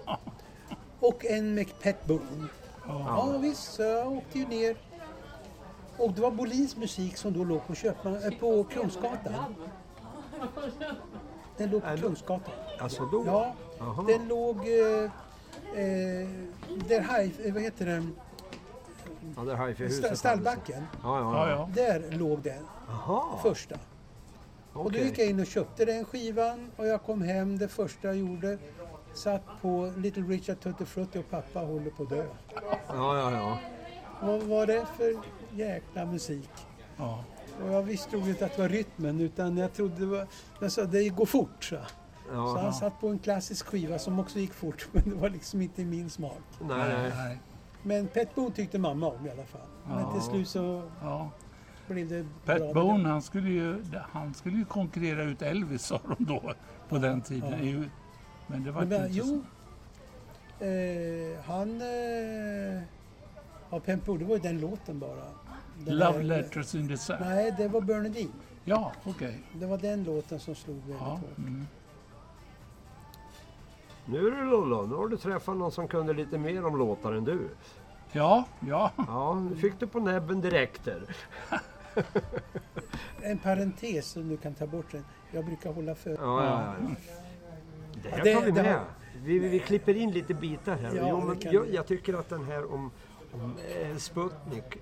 [0.99, 2.47] Och en med Pat Boone.
[2.87, 4.75] Ja, visst, så jag åkte ju ner.
[5.97, 9.55] Och det var Bolins musik som då låg på, Köpman, äh, på Kungsgatan.
[11.57, 12.53] Den låg på det- Kungsgatan.
[12.79, 13.23] Alltså då?
[13.25, 14.03] Ja, Jaha.
[14.07, 14.57] den låg...
[14.57, 15.03] Eh,
[15.83, 16.27] eh,
[16.87, 18.15] där haj, eh, vad heter den?
[19.35, 20.05] Ja, det är hifi-huset.
[20.11, 20.83] Sta- Stallbacken.
[21.03, 21.55] Ja, ja, Ja, ja.
[21.57, 21.69] ja.
[21.83, 23.75] Där låg den Jaha, första.
[24.73, 28.07] Och då gick jag in och köpte den skivan och jag kom hem, det första
[28.07, 28.57] jag gjorde
[29.17, 32.25] satt på Little Richard Tutti Frutti och pappa håller på att dö.
[32.87, 33.57] Ja, ja, ja.
[34.21, 35.13] Vad var det för
[35.55, 36.49] jäkla musik?
[36.97, 37.23] ja.
[37.63, 40.27] Och jag visste nog inte att det var rytmen utan jag trodde det var...
[40.59, 41.75] Jag sa det går fort så.
[41.75, 42.59] Så ja.
[42.61, 45.83] han satt på en klassisk skiva som också gick fort men det var liksom inte
[45.85, 46.41] min smak.
[46.59, 47.11] Nej, nej.
[47.15, 47.39] Nej.
[47.83, 49.61] Men Pet Boone tyckte mamma om i alla fall.
[49.87, 50.11] Men Ja.
[50.13, 51.29] till slut så Ja.
[51.87, 52.55] blev det bra.
[52.55, 56.53] Pat med Boone han skulle, ju, han skulle ju konkurrera ut Elvis sa de då
[56.89, 57.67] på den tiden.
[57.67, 57.83] Ja.
[58.47, 59.25] Men det var Men, inte jo,
[60.59, 60.65] så.
[60.65, 61.81] eh, han...
[61.81, 62.81] Eh,
[63.69, 65.23] ja, Boone, det var ju den låten bara.
[65.85, 67.25] Den Love här- Letters in the Sand.
[67.25, 68.31] Nej, det var Bernadine.
[68.65, 69.39] Ja, okej.
[69.53, 71.37] Det var den låten som slog väldigt Ja, hårt.
[71.37, 71.67] mm.
[74.05, 77.13] Nu är det Lollo, nu har du träffat någon som kunde lite mer om låtar
[77.13, 77.49] än du.
[78.11, 78.91] Ja, ja.
[78.97, 81.15] Ja, nu fick du på näbben direkt där.
[83.21, 85.05] En parentes som du kan ta bort sen.
[85.31, 86.09] Jag brukar hålla för...
[86.11, 86.95] Ja, ja, ja.
[88.03, 88.73] Det här Det- tar vi med.
[88.73, 88.85] har-
[89.23, 90.95] Vi, vi klipper in lite bitar här.
[90.95, 91.75] Ja, jo, men kan jag, vi.
[91.75, 92.91] jag tycker att den här om,
[93.33, 93.55] om
[93.91, 94.77] eh, Sputnik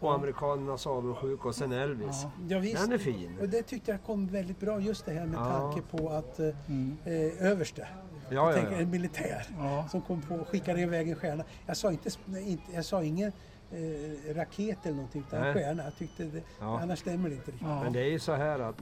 [0.00, 2.20] och amerikanernas avundsjuka och sen Elvis.
[2.22, 2.30] Ja.
[2.48, 2.80] Ja, visst.
[2.82, 3.36] Den är fin.
[3.40, 5.44] Och det tyckte jag kom väldigt bra just det här med Ja.
[5.58, 6.96] tanke på att eh, Mm.
[7.04, 7.88] eh, överste,
[8.30, 8.78] Ja, ja, tänker ja.
[8.78, 9.88] en militär ja.
[9.90, 11.44] som kom på och skickade iväg en stjärna.
[11.66, 12.10] Jag sa, inte,
[12.40, 13.32] inte, jag sa ingen
[13.72, 15.54] eh, raket eller någonting utan Nej.
[15.54, 15.84] stjärna.
[15.84, 16.80] Jag tyckte det, Ja.
[16.82, 17.66] Annars stämmer det inte riktigt.
[17.68, 17.82] ja.
[17.84, 18.76] Men det är ju så här att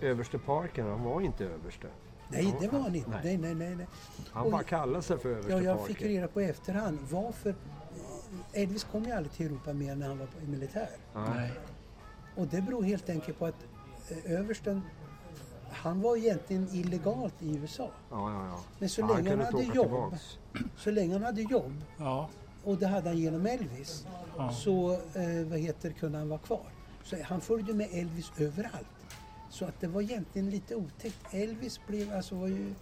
[0.00, 1.86] överste Parker, han var inte överste.
[2.28, 3.10] Nej, det var han inte.
[3.10, 3.20] Nej.
[3.24, 3.76] Nej, nej, nej.
[3.76, 3.86] nej.
[4.32, 4.50] Han Oj.
[4.52, 7.50] bara kallade sig för överste Ja, jag fick reda på efterhand varför
[8.52, 10.88] eh, Elvis kom ju aldrig till Europa mer när han var i militär.
[11.14, 11.52] Nej.
[12.36, 13.66] Och det beror helt enkelt på att
[14.08, 14.82] eh, översten,
[15.70, 17.90] han var egentligen illegalt i USA.
[18.10, 18.60] Ja, ja, ja.
[18.78, 20.38] Men så Ja, länge han kunde hade jobb, tillbaks.
[20.76, 22.28] så länge han hade jobb Ja.
[22.64, 24.06] och det hade han genom Elvis,
[24.36, 24.52] Ja.
[24.52, 26.66] så eh, vad heter, kunde han vara kvar.
[27.04, 28.86] Så han följde med Elvis överallt.
[29.50, 31.34] Så att det var egentligen lite otäckt.
[31.34, 32.74] Elvis blev, alltså var ju,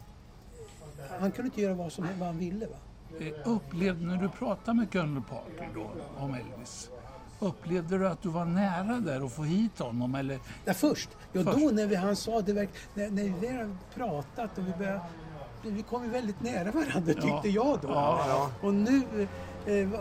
[1.20, 2.66] han kunde inte göra vad, som, vad han ville.
[2.66, 2.76] Va?
[3.20, 6.90] Eh, Upplevde, när du pratade med Colonel Parker då, om Elvis,
[7.40, 10.14] upplevde du att du var nära där att få hit honom?
[10.14, 10.38] Eller?
[10.64, 11.08] Ja, först.
[11.32, 11.58] Ja, Först.
[11.58, 14.72] då när vi, han sa det, verk, när, när vi väl hade pratat och vi
[14.78, 15.00] började,
[15.62, 17.42] vi kom ju väldigt nära varandra tyckte Ja.
[17.44, 17.88] jag då.
[17.88, 18.50] Ja, ja.
[18.68, 19.02] Och nu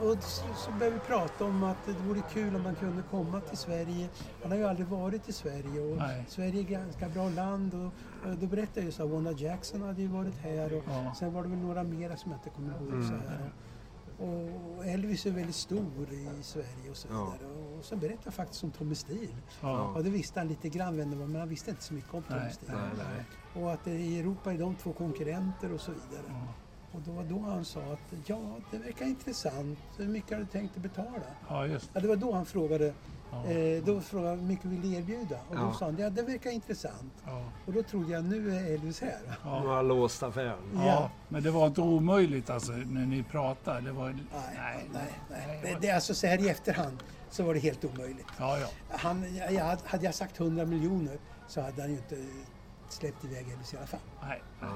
[0.10, 3.58] och så, började vi prata om att det vore kul om man kunde komma till
[3.58, 4.10] Sverige.
[4.42, 6.26] Han har ju aldrig varit i Sverige och Nej.
[6.28, 7.74] Sverige är ett ganska bra land.
[7.74, 7.86] Och,
[8.30, 11.14] och då berättade jag ju så att Wanda Jackson hade ju varit här och Ja.
[11.20, 13.04] sen var det väl några mera som jag inte kommer ihåg.
[13.04, 13.52] Så här.
[14.78, 17.34] Och Elvis är väldigt stor i Sverige och så Ja.
[17.40, 17.54] vidare.
[17.78, 19.28] Och så berättade jag faktiskt om Tommy Steele.
[19.62, 19.92] Ja.
[19.96, 22.14] Ja, det visste han lite grann vem det var, men han visste inte så mycket
[22.14, 22.80] om Tommy Steele.
[23.56, 26.26] Och att i Europa är de två konkurrenter och så vidare.
[26.28, 26.54] Ja.
[26.96, 28.40] Och då var då han sa att ja,
[28.72, 29.80] det verkar intressant.
[29.98, 31.10] Hur mycket har du tänkt att betala?
[31.50, 32.94] ja, just Ja, det var då han frågade,
[33.32, 33.46] Ja.
[33.46, 35.36] eh, då frågade han hur mycket vill du erbjuda?
[35.50, 35.74] Och då Ja.
[35.80, 37.14] sa han, ja det verkar intressant.
[37.26, 37.44] ja.
[37.66, 39.18] Och då trodde jag, nu är Elvis här.
[39.28, 39.50] Nu Ja.
[39.50, 40.58] har han låst affären.
[40.76, 41.10] Ja.
[41.30, 43.82] Men det var inte omöjligt alltså när ni pratade?
[43.82, 44.10] Det var...
[44.10, 45.14] Nej, nej, nej.
[45.48, 45.60] nej.
[45.64, 48.28] Det, det är alltså så här i efterhand så var det helt omöjligt.
[48.40, 48.68] Ja, ja.
[48.90, 51.18] Han, jag, jag- hade jag sagt 100 miljoner
[51.48, 52.18] så hade han ju inte
[52.90, 54.00] släppt iväg Elvis i alla fall.
[54.22, 54.42] Nej.
[54.62, 54.70] nej.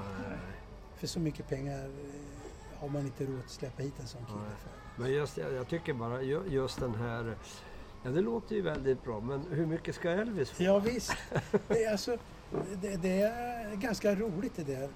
[1.00, 4.38] För så mycket pengar eh, har man inte råd att släppa hit en sån kille
[4.38, 4.56] Nej.
[4.62, 5.02] för.
[5.02, 7.36] Men just, jag, jag tycker bara ju- just den här...
[8.02, 10.62] Ja, det låter ju väldigt bra, men hur mycket ska Elvis få?
[10.62, 11.16] Ja visst.
[11.68, 12.16] Det är, alltså,
[12.82, 14.88] det, det är ganska roligt det där.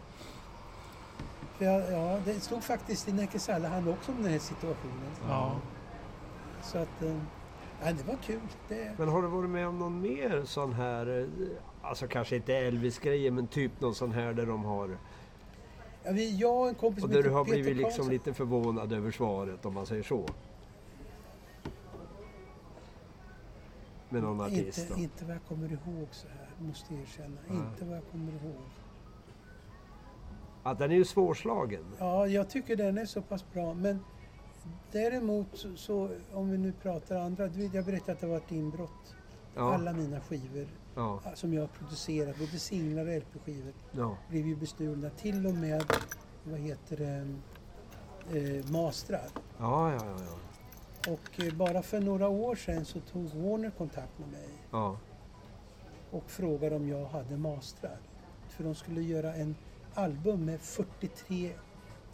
[1.58, 5.10] För jag, ja, det stod faktiskt i Neke han också om den här situationen.
[5.28, 5.60] Ja.
[6.62, 7.16] Så att, eh,
[7.84, 8.40] ja, det var kul.
[8.68, 11.28] Det, Men har du varit med om någon mer sån här, eh,
[11.82, 14.98] alltså kanske inte Elvis-grejer, men typ någon sån här där de har...
[16.04, 18.92] ja, vi, jag och en kompis Och där du har Peter blivit liksom lite förvånad
[18.92, 20.26] över svaret, om man säger så.
[24.08, 25.00] Med någon artist inte, då.
[25.00, 27.36] inte vad jag kommer ihåg så här, måste jag erkänna.
[27.48, 27.56] Nej.
[27.56, 28.62] Inte vad jag kommer ihåg.
[30.62, 31.84] Att den är ju svårslagen.
[31.98, 33.74] Ja, jag tycker den är så pass bra.
[33.74, 33.98] Men
[34.92, 37.48] däremot så, så om vi nu pratar andra.
[37.48, 39.16] du vet, Jag berättade att det var ett inbrott.
[39.54, 44.16] Ja, Alla mina skivor ja, som jag producerat, både singlar och LP-skivor, ja.
[44.28, 45.10] blev ju bestulna.
[45.10, 45.84] Till och med,
[46.44, 47.36] vad heter det,
[48.38, 49.28] eh, mastrar.
[49.58, 51.12] Ja, ja, ja, ja.
[51.12, 54.96] Och eh, bara för några år sedan så tog Warner kontakt med mig ja.
[56.10, 57.98] och frågade om jag hade mastrar.
[58.48, 59.56] För de skulle göra en
[59.94, 61.52] album med 43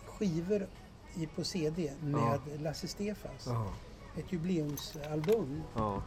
[0.06, 0.66] skivor
[1.14, 3.46] i, på CD med Lasse Stefans.
[3.46, 3.72] ja.
[4.18, 5.62] Ett jubileumsalbum.
[5.76, 6.02] ja.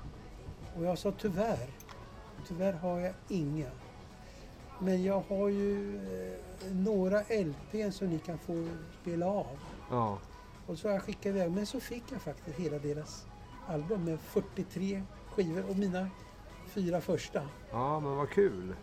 [0.78, 1.70] Och jag sa tyvärr,
[2.48, 3.70] tyvärr har jag inga.
[4.80, 6.40] Men jag har ju eh,
[6.74, 8.68] några LP som ni kan få
[9.02, 9.58] spela av.
[9.90, 10.18] ja.
[10.68, 11.52] Och så har jag skickat iväg.
[11.52, 13.26] Men så fick jag faktiskt hela deras
[13.68, 16.08] album med 43 skivor och mina
[16.68, 17.42] fyra första.
[17.72, 18.76] Ja, men vad kul.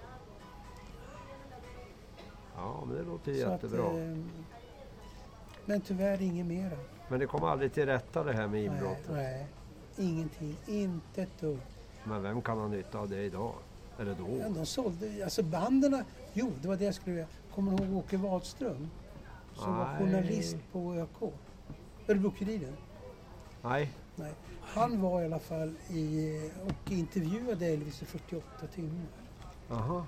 [2.56, 4.00] Ja, men det låter Så att, jättebra.
[4.00, 4.18] eh,
[5.64, 6.76] men tyvärr inget mera.
[7.08, 9.10] Men det kom aldrig till rätta det här med Nej, inbrottet.
[9.10, 9.46] nej,
[9.98, 10.56] ingenting.
[10.66, 11.58] Inte ett dugg.
[12.04, 13.54] Men vem kan ha nytta av det idag?
[13.98, 14.38] Eller då?
[14.40, 17.28] Ja, de sålde, alltså banden, jo det var det jag skulle vilja.
[17.54, 18.90] Kommer du ihåg Åke Wahlström?
[19.54, 19.98] Som var Nej.
[19.98, 21.32] journalist på ÖK.
[22.08, 22.76] Örebro-Kuriren.
[23.62, 23.92] Nej.
[24.16, 24.32] Nej.
[24.60, 29.06] Han var i alla fall i, och intervjuade Elvis i 48 timmar.
[29.70, 30.06] Aha.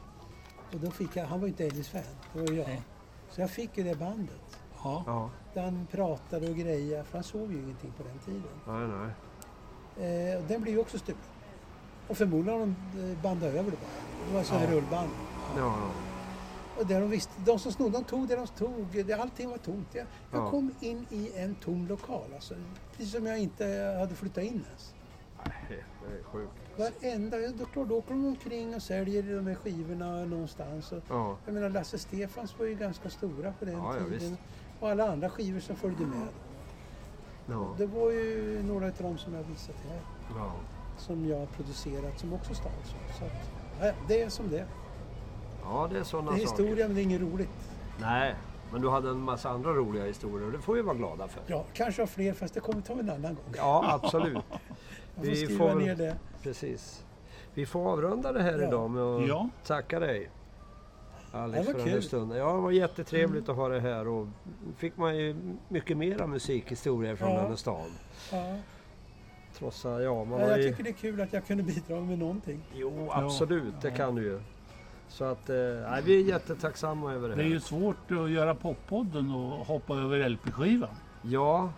[0.72, 2.68] Och då fick jag, han var ju inte Elvis-fan, det var jag.
[2.68, 2.82] Nej.
[3.30, 4.58] Så jag fick ju det bandet.
[4.84, 5.02] Ja.
[5.06, 5.30] Ja.
[5.54, 8.42] Där han pratade och grejade, för han sov ju ingenting på den tiden.
[8.66, 10.30] Nej, nej.
[10.32, 11.20] Eh, och den blev ju också stulen.
[12.08, 14.28] Och förmodligen har de eh, bandat över det bara.
[14.28, 14.72] Det var så här Ja.
[14.76, 15.10] rullband.
[15.56, 15.90] Ja, ja.
[16.78, 19.04] Och där de, visste, de som snodde, de tog det de tog.
[19.06, 19.88] Det, allting var tomt.
[19.92, 20.50] Jag, jag Ja.
[20.50, 22.24] kom in i en tom lokal.
[22.34, 22.54] Alltså,
[22.96, 24.94] precis som jag inte hade flyttat in ens.
[25.46, 25.54] Nej,
[26.08, 26.52] det är sjukt.
[26.78, 27.36] Varenda,
[27.74, 30.92] då, då åker de omkring och säljer de här skivorna någonstans.
[30.92, 34.36] Och, Ja, jag menar Lasse Stefans var ju ganska stora på den Ja, tiden.
[34.80, 36.28] Och alla andra skivor som följde med.
[37.78, 40.00] Det var ju några av dem som jag visat här.
[40.96, 42.94] Som jag har producerat som också stals.
[43.18, 44.66] Så att, nej, det är som det
[45.64, 46.62] ja det är sådana Det är saker.
[46.62, 47.48] historia men det är inget roligt.
[48.00, 48.34] Nej,
[48.72, 51.42] men du hade en massa andra roliga historier och det får vi vara glada för.
[51.46, 53.54] Ja, kanske har fler fast det kommer ta en annan gång.
[53.56, 54.38] Ja, absolut.
[55.16, 56.16] får vi skriva får ner det.
[56.42, 57.04] Precis.
[57.54, 58.68] Vi får avrunda det här Ja.
[58.68, 59.48] idag med att Ja.
[59.66, 60.30] tacka dig.
[61.32, 62.02] Alex Det var för den här kul.
[62.02, 62.38] stunden.
[62.38, 64.26] Ja, det var jättetrevligt att ha det här och
[64.76, 65.36] fick man ju
[65.68, 67.36] mycket mera musikhistorier från Ja.
[67.40, 67.90] den här stan.
[68.32, 68.56] Ja.
[69.58, 70.70] Trots att, ja, man Ja, jag ju...
[70.70, 72.60] tycker det är kul att jag kunde bidra med någonting.
[72.74, 73.94] Jo, absolut, det Ja.
[73.96, 74.40] kan du ju.
[75.08, 75.56] Så att, eh,
[75.90, 77.50] nej, vi är jättetacksamma över det Det är här.
[77.50, 80.90] ju svårt att göra poppodden och hoppa över LP-skivan.
[81.22, 81.72] Ja,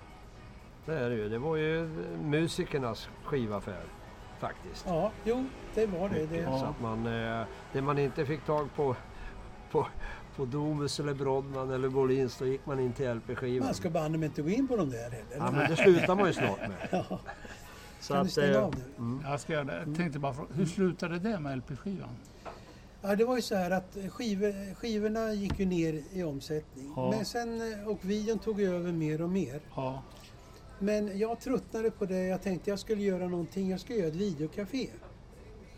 [0.87, 1.29] det är det ju.
[1.29, 1.89] Det var ju
[2.25, 3.83] musikernas skivaffär
[4.39, 4.85] faktiskt.
[4.89, 5.45] Ja, jo,
[5.75, 6.27] det var det.
[6.27, 6.45] det.
[6.45, 8.97] Så att man, eh, det man inte fick tag på,
[9.71, 9.87] på,
[10.37, 13.65] på Domus eller Brodman eller Bolins, då gick man in till LP-skivan.
[13.67, 15.37] Man ska banne mig inte gå in på de där heller.
[15.39, 16.73] Ja, men det slutar man ju snart med.
[17.11, 17.19] Ja.
[18.05, 18.83] Så Kan du stänga eh, av nu?
[18.99, 19.85] mm, Jag, ska göra det.
[19.87, 22.09] jag tänkte bara fråga, hur slutade det med LP-skivan?
[23.03, 26.93] Ja, det var ju så här att skivor, skivorna gick ju ner i omsättning.
[26.97, 27.11] Ja.
[27.11, 29.61] Men sen, eh, och videon tog över mer och mer.
[29.77, 30.03] Ja,
[30.79, 32.23] Men jag tröttnade på det.
[32.27, 33.71] Jag tänkte jag skulle göra någonting.
[33.71, 34.89] Jag skulle göra ett videocafé.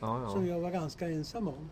[0.01, 1.71] ja, Som ja, jag var ganska ensam om,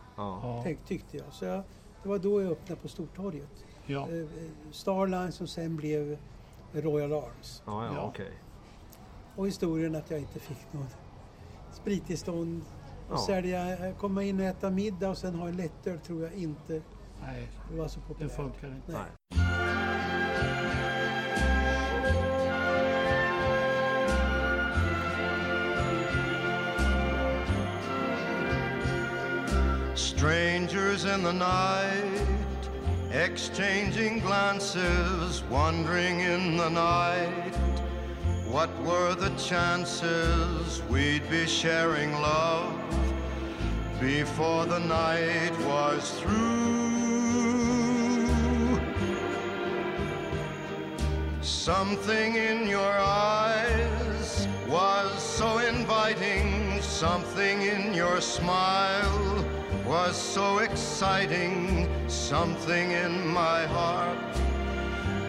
[0.65, 1.27] tänk, tyckte jag.
[1.33, 1.63] Så jag,
[2.03, 3.65] det var då jag öppnade på Stortorget.
[3.87, 4.09] ja.
[4.11, 4.27] Eh,
[4.73, 6.19] Starline som sen blev
[6.73, 7.63] Royal Arms.
[7.67, 8.13] ja, ja Ja.
[9.37, 10.97] Och historien att jag inte fick något
[11.73, 12.63] sprittillstånd.
[13.09, 13.15] Ja.
[13.15, 16.33] Och sälja, eh, komma in och äta middag och sen ha en lättöl tror jag
[16.33, 16.83] inte
[17.23, 18.37] Nej, var så det populärt.
[18.37, 18.93] funkar inte.
[18.93, 19.01] Nej.
[19.31, 20.45] Nej.
[29.95, 32.71] Strangers in the night,
[33.13, 37.55] exchanging glances, wandering in the night.
[38.85, 42.71] Were the chances we'd be sharing love
[43.99, 46.85] before the night was through?
[51.41, 59.47] Something in your eyes was so inviting, something in your smile
[59.87, 64.19] was so exciting, something in my heart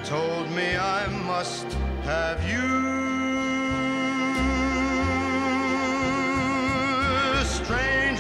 [0.04, 1.72] told me I must
[2.04, 3.15] have you.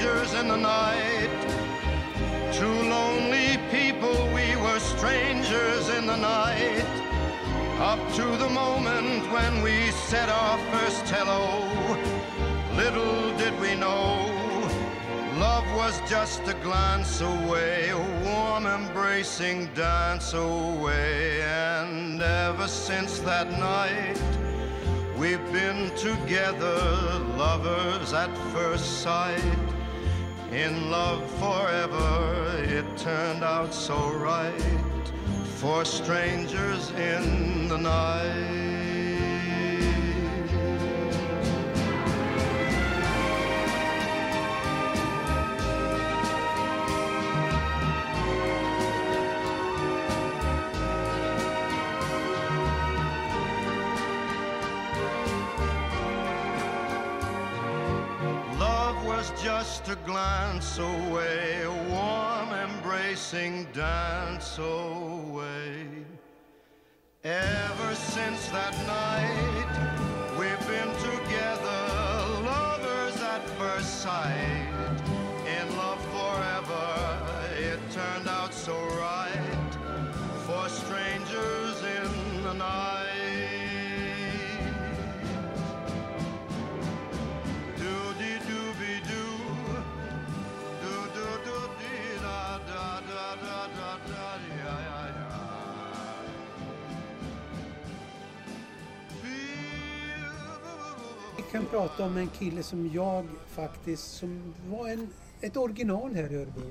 [0.05, 6.85] Strangers in the night, two lonely people, we were strangers in the night.
[7.79, 11.67] Up to the moment when we said our first hello,
[12.77, 14.29] little did we know,
[15.39, 21.41] love was just a glance away, a warm embracing dance away.
[21.41, 24.21] And ever since that night,
[25.17, 26.77] we've been together,
[27.37, 29.74] lovers at first sight.
[30.55, 35.11] In love forever, it turned out so right
[35.57, 38.64] for strangers in the night.
[59.65, 65.87] Just a glance away, a warm embracing dance away.
[67.23, 69.73] Ever since that night,
[70.37, 71.81] we've been together,
[72.43, 74.74] lovers at first sight.
[101.55, 105.07] Kan prata om en kille som jag faktiskt, som var en,
[105.41, 106.61] ett original här i Örebro.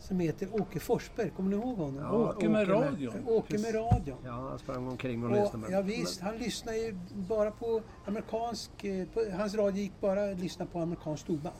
[0.00, 1.96] Som heter Åke Forsberg, kommer ni ihåg honom?
[2.02, 3.14] Ja, Åke med med- radion.
[3.28, 4.16] Åke med radion.
[4.24, 5.72] Ja, han sprang omkring och Och, lyssnade.
[5.72, 8.84] ja, visst, han lyssnade ju bara på amerikansk...
[8.84, 11.56] eh, På, hans radio gick bara att lyssna på amerikansk storband.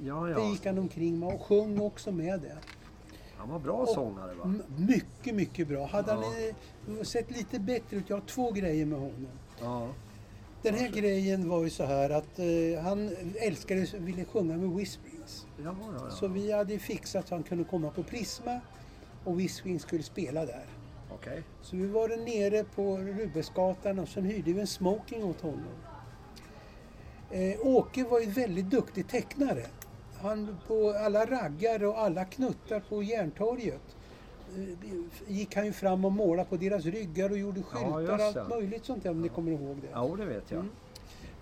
[0.00, 0.50] Ja, Det ja.
[0.50, 2.58] gick han omkring med och sjöng också med det.
[3.36, 4.54] Han var bra Och- sångare va?
[4.76, 5.86] Mycket, mycket bra.
[5.86, 6.22] Hade han
[6.86, 6.94] Ja.
[6.98, 9.26] eh, sett lite bättre ut, jag har två grejer med honom.
[9.60, 9.88] Ja.
[10.62, 13.10] Den här grejen var ju så här att eh, han
[13.40, 15.46] älskade, ville sjunga med Whisperings.
[15.64, 16.10] Ja, ja, ja.
[16.10, 18.60] Så vi hade fixat så han kunde komma på Prisma
[19.24, 20.66] och Whisperings skulle spela där.
[21.14, 21.42] Okej.
[21.62, 25.74] Så vi var nere på Rubensgatan och sen hyrde vi en smoking åt honom.
[27.30, 29.66] Eh, Åke var ju väldigt duktig tecknare.
[30.20, 33.96] Han på alla raggar och alla knuttar på Järntorget
[35.26, 38.84] gick han ju fram och målade på deras ryggar och gjorde skyltar och allt möjligt
[38.84, 39.88] sånt där om ni kommer ihåg det.
[39.92, 40.60] Ja, det vet jag.
[40.60, 40.72] Mm.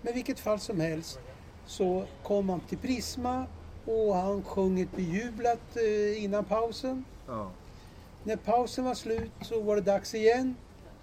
[0.01, 1.19] Men vilket fall som helst
[1.65, 3.45] så kom han till Prisma
[3.85, 7.05] och han sjöng ett bejublat eh, innan pausen.
[7.27, 7.51] Ja.
[8.23, 10.55] När pausen var slut så var det dags igen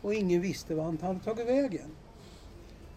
[0.02, 1.90] och ingen visste vad han hade tagit vägen.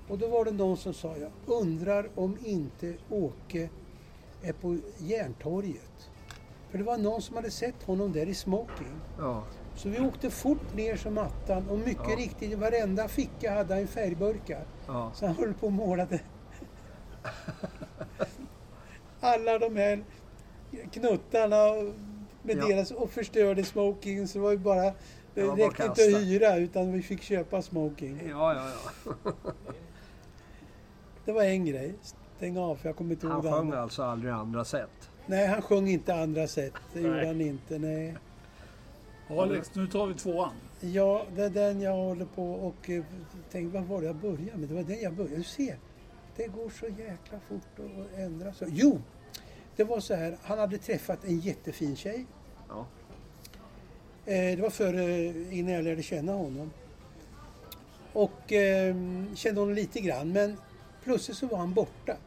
[0.07, 3.69] Och då var det någon som sa, jag undrar om inte Åke
[4.41, 6.10] är på Järntorget.
[6.71, 9.01] För det var någon som hade sett honom där i smoking.
[9.19, 9.43] Ja.
[9.75, 12.15] Så vi åkte fort ner som attan och mycket Ja.
[12.15, 14.65] riktigt i varenda ficka hade han färgburkar.
[14.87, 15.11] Ja.
[15.15, 16.19] Så han höll på och målade.
[19.19, 20.03] Alla de här
[20.91, 21.91] knuttarna
[22.43, 22.67] med Ja.
[22.67, 24.83] deras och förstörde smoking så det var ju bara
[25.33, 28.21] det bara räckte inte att hyra utan vi fick köpa smoking.
[28.29, 28.69] Ja, ja,
[29.25, 29.31] ja.
[31.25, 31.93] Det var en grej.
[32.37, 35.10] Stäng av för jag kommer inte ihåg Han sjöng alltså aldrig andra sätt.
[35.31, 36.73] Nej, han sjöng inte andra sätt.
[36.93, 37.27] Det gjorde Nej.
[37.27, 37.79] han inte.
[37.79, 38.15] Nej.
[39.29, 40.51] Alex, nu tar vi tvåan.
[40.79, 43.03] Ja, det är den jag håller på och eh,
[43.51, 44.69] tänkte, vad var det jag började med?
[44.69, 45.35] Det var den jag började.
[45.35, 45.77] Du ser,
[46.35, 48.67] det går så jäkla fort att ändra sig.
[48.71, 49.01] Jo,
[49.75, 50.37] det var så här.
[50.41, 52.25] Han hade träffat en jättefin tjej.
[52.69, 52.85] Ja.
[54.25, 56.71] Eh, det var före, innan jag lärde känna honom.
[58.13, 58.95] Och eh,
[59.35, 60.57] kände honom lite grann, men
[61.03, 62.17] plötsligt så var han borta.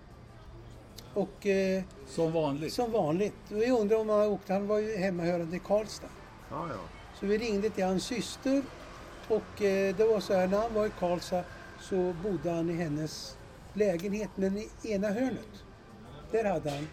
[1.14, 2.72] Och eh, Som vanligt.
[2.72, 6.08] som vanligt, vi undrade om han hade åkt, han var ju hemmahörande i Karlstad.
[6.50, 6.74] Ja, ja.
[7.20, 8.62] Så vi ringde till hans syster
[9.28, 11.44] och eh, det var så här, när han var i Karlstad
[11.80, 13.36] så bodde han i hennes
[13.74, 15.64] lägenhet, men i ena hörnet.
[16.30, 16.88] Där hade han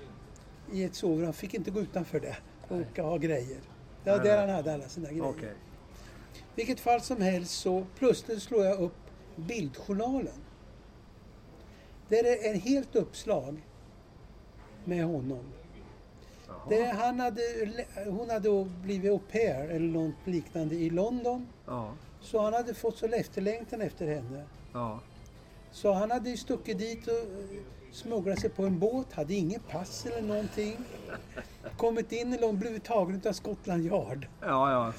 [0.71, 3.59] i ett sovrum, han fick inte gå utanför det och ha grejer.
[4.03, 5.25] Det var där han hade alla sina grejer.
[5.29, 5.53] Okej.
[6.55, 8.97] vilket fall som helst så plötsligt slår jag upp
[9.35, 10.33] bildjournalen.
[12.09, 13.61] Där är ett helt uppslag
[14.85, 15.43] med honom.
[16.69, 17.41] Där han hade,
[18.05, 21.47] hon hade blivit au pair eller något liknande i London.
[21.65, 21.93] Ja.
[22.21, 24.43] Så han hade fått så efterlängtan efter henne.
[24.73, 24.99] Ja.
[25.71, 27.61] Så han hade ju stuckit dit och eh,
[27.91, 30.77] smugglat sig på en båt, hade inget pass eller någonting.
[31.77, 34.27] Kommit in i London, blivit tagen av Scotland Yard.
[34.41, 34.93] Ja, ja.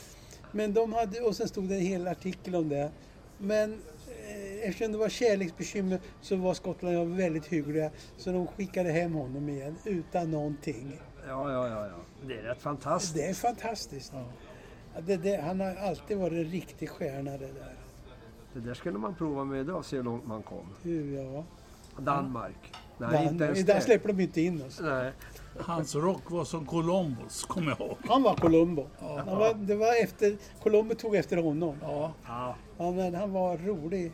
[0.53, 2.91] Men de hade, och sen stod det en hel artikel om det.
[3.39, 3.81] Men
[4.63, 7.91] eftersom det var kärleksbekymmer så var Scotland Yard väldigt hyggliga.
[8.17, 11.01] Så de skickade hem honom igen utan någonting.
[11.29, 12.27] Ja, ja, ja, ja.
[12.27, 13.15] Det är rätt fantastiskt.
[13.15, 14.13] Det är fantastiskt.
[14.95, 17.75] Ja, Det, det, han har alltid varit en riktig stjärna det där.
[18.55, 20.69] Det där skulle man prova med idag, se hur långt man kom.
[21.15, 21.45] Ja.
[22.03, 22.73] Danmark.
[22.99, 24.81] Nej, Dan, inte ens där släpper de inte in oss.
[24.83, 25.13] Nej.
[25.59, 27.97] Hans rock var som Columbus, kommer jag ihåg.
[28.09, 28.87] Han var Columbo.
[28.99, 31.77] Han var, det var efter, Columbo tog efter honom.
[31.83, 32.55] Ja, Ja.
[32.79, 34.13] Ja, men han var rolig.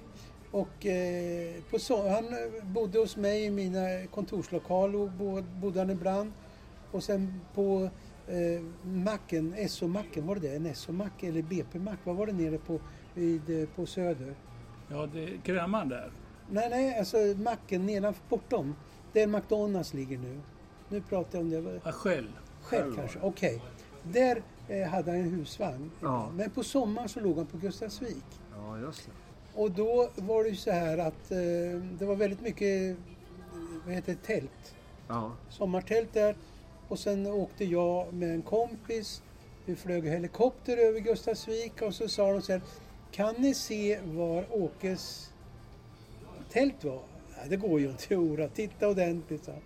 [0.58, 5.10] Och eh, på så, han eh, bodde hos mig i mina kontorslokaler och
[5.60, 6.32] bodde han ibland.
[6.92, 7.90] Och sen på
[8.26, 10.56] eh, macken, SO-macken, var det det?
[10.56, 11.98] En SO-mack eller BP-mack?
[12.04, 12.80] Vad var det nere på,
[13.14, 14.34] vid, eh, på Söder?
[14.90, 16.12] ja det är kräman där.
[16.50, 18.74] Nej, nej, alltså macken nedanför, bortom.
[19.12, 20.40] Där McDonalds ligger nu.
[20.88, 21.80] Nu pratar jag om det.
[21.84, 22.28] Ja, själv.
[22.62, 23.62] Själv kanske, okej.
[24.02, 25.90] Där eh, hade han en husvagn.
[26.00, 26.30] Ja.
[26.34, 28.24] Men på sommaren så låg han på Gustavsvik.
[28.56, 29.12] ja, just det.
[29.58, 32.96] Och då var det ju så här att eh, det var väldigt mycket,
[33.86, 34.74] vad heter det, tält.
[35.08, 35.32] Ja.
[35.50, 36.36] Sommartält där.
[36.88, 39.22] Och sen åkte jag med en kompis.
[39.64, 42.62] Vi flög helikopter över Gustavsvik och så sa de så här.
[43.12, 45.32] Kan ni se var Åkes
[46.50, 47.02] tält var?
[47.36, 48.14] Ja, det går ju inte.
[48.14, 49.60] Då, titta ordentligt, han.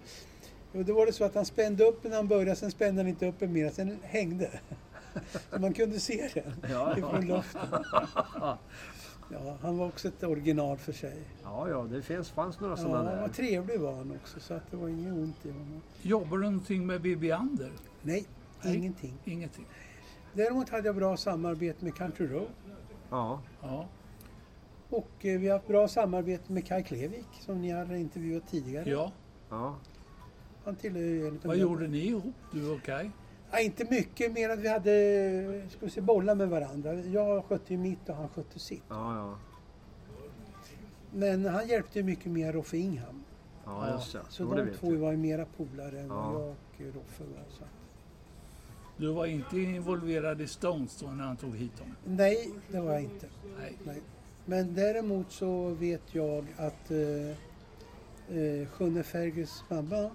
[0.73, 3.09] Och då var det så att han spände upp när han började, sen spände han
[3.09, 4.51] inte upp den mer, sen hängde.
[5.51, 7.61] Så man kunde se den Ja, ifrån luften.
[9.33, 11.23] Ja, han var också ett original för sig.
[11.43, 13.35] ja, ja, det finns, fanns några Ja, sådana han var där.
[13.35, 15.83] trevlig var han också, så att det var inget ont i honom.
[16.03, 17.71] Jobbar du någonting med Bibi Ander?
[18.03, 18.25] Nej,
[18.63, 18.77] Nej.
[18.77, 19.15] ingenting.
[19.25, 19.67] Ingenting.
[20.33, 22.49] Däremot hade jag bra samarbete med Country Road.
[23.11, 23.41] Ja.
[23.63, 23.87] Ja.
[24.91, 28.91] Och eh, vi har haft bra samarbete med Kai Klevik som ni hade intervjuat tidigare.
[28.91, 29.13] ja.
[29.51, 29.77] Ja.
[30.65, 33.11] Han tillhör ju en Vad gjorde ni ihop, du och Kai?
[33.53, 36.95] Ja, inte mycket, mer att vi hade ska vi se, bollar med varandra.
[36.95, 38.83] Jag skötte ju mitt och han skötte sitt.
[38.89, 39.39] Ja, ja.
[41.15, 43.25] Men han hjälpte ju mycket mer Roffe Ingham.
[43.65, 44.21] Ja, just det.
[44.29, 44.99] Så Jo, det de två jag.
[44.99, 46.33] var ju mera polare än Ja.
[46.33, 46.57] jag och
[46.95, 47.45] Roffe var.
[47.49, 47.65] Så.
[48.97, 51.95] Du var inte involverad i Stones då när han tog hit dem?
[52.05, 53.27] Nej, det var jag inte.
[53.59, 53.73] Nej.
[53.85, 54.03] Nej.
[54.45, 57.29] Men däremot så vet jag att eh,
[58.39, 60.11] eh, Sjunne Fergus mamma,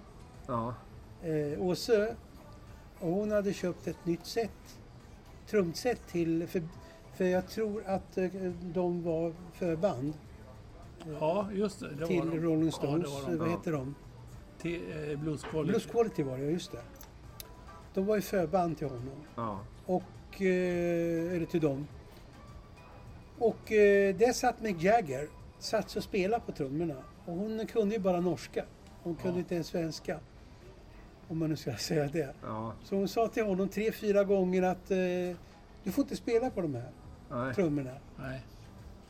[0.46, 0.74] Ja.
[1.22, 2.14] eh, Åse,
[3.00, 4.78] och hon hade köpt ett nytt set,
[5.46, 6.62] trumset till, för,
[7.14, 8.28] för jag tror att eh,
[8.62, 10.12] de var förband
[11.20, 11.94] Ja, just det.
[11.94, 12.40] det till var de.
[12.40, 13.04] Rolling Ja, Stones.
[13.04, 13.38] det var de.
[13.38, 13.52] Vad Ja.
[13.52, 13.94] heter de?
[14.58, 15.70] Till eh, Blues Quality.
[15.72, 16.82] Blues Quality var det, ja, just det.
[17.94, 19.10] De var ju förband till honom.
[19.36, 19.60] Ja.
[19.86, 21.86] Och, eh, eller till dem.
[23.38, 25.28] Och eh, där satt Mick Jagger,
[25.58, 26.96] satt och spelade på trummorna.
[27.24, 28.64] Och hon kunde ju bara norska.
[29.02, 29.38] Hon kunde Ja.
[29.38, 30.20] inte ens svenska.
[31.28, 32.34] Om man nu ska säga det.
[32.42, 32.72] Ja.
[32.84, 34.96] Så hon sa till honom tre, fyra gånger att eh,
[35.84, 36.90] du får inte spela på de här
[37.30, 37.54] Nej.
[37.54, 37.90] trummorna.
[38.18, 38.40] Nej.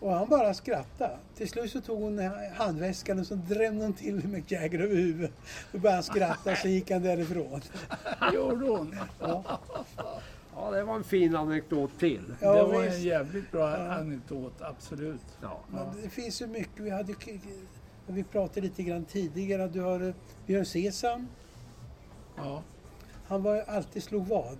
[0.01, 1.17] Och han bara skrattade.
[1.35, 2.19] Till slut så tog hon
[2.55, 5.33] handväskan och så drämde hon till Mick Jagger över huvudet.
[5.73, 7.61] Då började han skratta och så gick han därifrån.
[8.35, 8.97] Gjorde hon?
[9.21, 9.61] Ja,
[10.57, 12.35] ja, det var en fin anekdot till.
[12.41, 12.97] ja det var visst.
[12.97, 13.77] en jävligt bra Ja.
[13.93, 15.21] anekdot, absolut.
[15.43, 15.61] Ja.
[15.71, 16.81] Men det finns ju mycket.
[16.81, 17.15] Vi, hade,
[18.07, 19.69] vi pratade lite grann tidigare.
[19.69, 20.15] Du har eh,
[20.47, 21.29] Björn Sesam.
[22.45, 22.63] Ja.
[23.27, 24.57] Han var alltid slog vad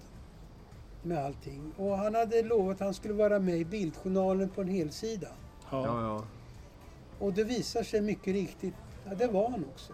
[1.03, 1.73] med allting.
[1.77, 5.29] Och han hade lovat att han skulle vara med i Bildjournalen på en helsida.
[5.71, 5.87] Ja.
[5.87, 6.25] Ja, ja.
[7.27, 8.75] Och det visar sig mycket riktigt,
[9.09, 9.93] ja det var han också.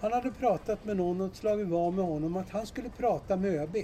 [0.00, 3.50] Han hade pratat med någon och slagit vad med honom att han skulle prata med
[3.54, 3.76] ÖB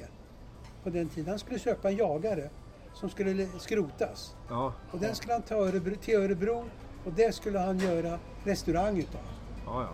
[0.82, 1.28] på den tiden.
[1.30, 2.50] Han skulle köpa en jagare
[2.94, 4.34] som skulle le- skrotas.
[4.48, 6.64] Ja, Och den skulle han ta Örebro, till Örebro
[7.04, 9.20] och det skulle han göra restaurang utav.
[9.66, 9.82] ja.
[9.82, 9.88] ja.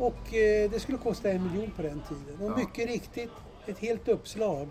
[0.00, 2.40] Och eh, det skulle kosta en miljon på den tiden.
[2.40, 2.56] Och Ja.
[2.56, 3.30] mycket riktigt,
[3.66, 4.68] ett helt uppslag.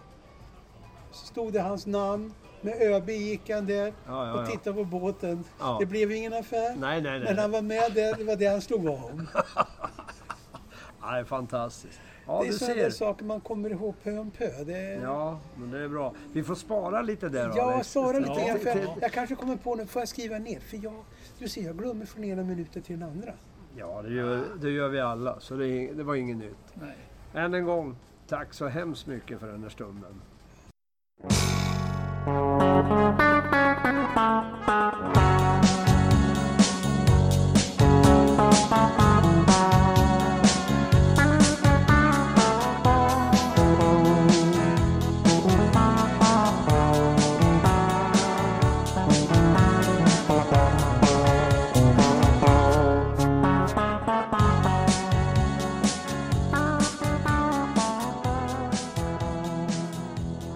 [1.11, 4.83] Så stod det hans namn, med ÖB gick han där Ja, ja, och tittade på
[4.83, 5.43] båten.
[5.79, 6.75] Det blev ingen affär.
[6.75, 7.35] Nej, nej, Men nej.
[7.41, 9.27] han var med där, det var det han slog vad om.
[11.03, 11.99] Är fantastiskt.
[12.27, 14.63] Ja, det är sådana saker man kommer ihåg pö om pö.
[14.63, 14.93] Det.
[15.03, 16.13] Ja, men det är bra.
[16.33, 18.57] Vi får spara lite där Ja, svara lite ja.
[18.65, 20.59] jag, jag kanske kommer på nu, får jag skriva ner?
[20.59, 20.93] För jag,
[21.39, 23.33] du ser, jag glömmer från ena minuten till den andra.
[23.79, 24.55] Ja, det gör, ah.
[24.61, 26.73] det gör vi alla, så det, det var inget nytt.
[26.73, 26.97] Nej.
[27.33, 27.95] Än en gång,
[28.27, 30.21] tack så hemskt mycket för den här stunden.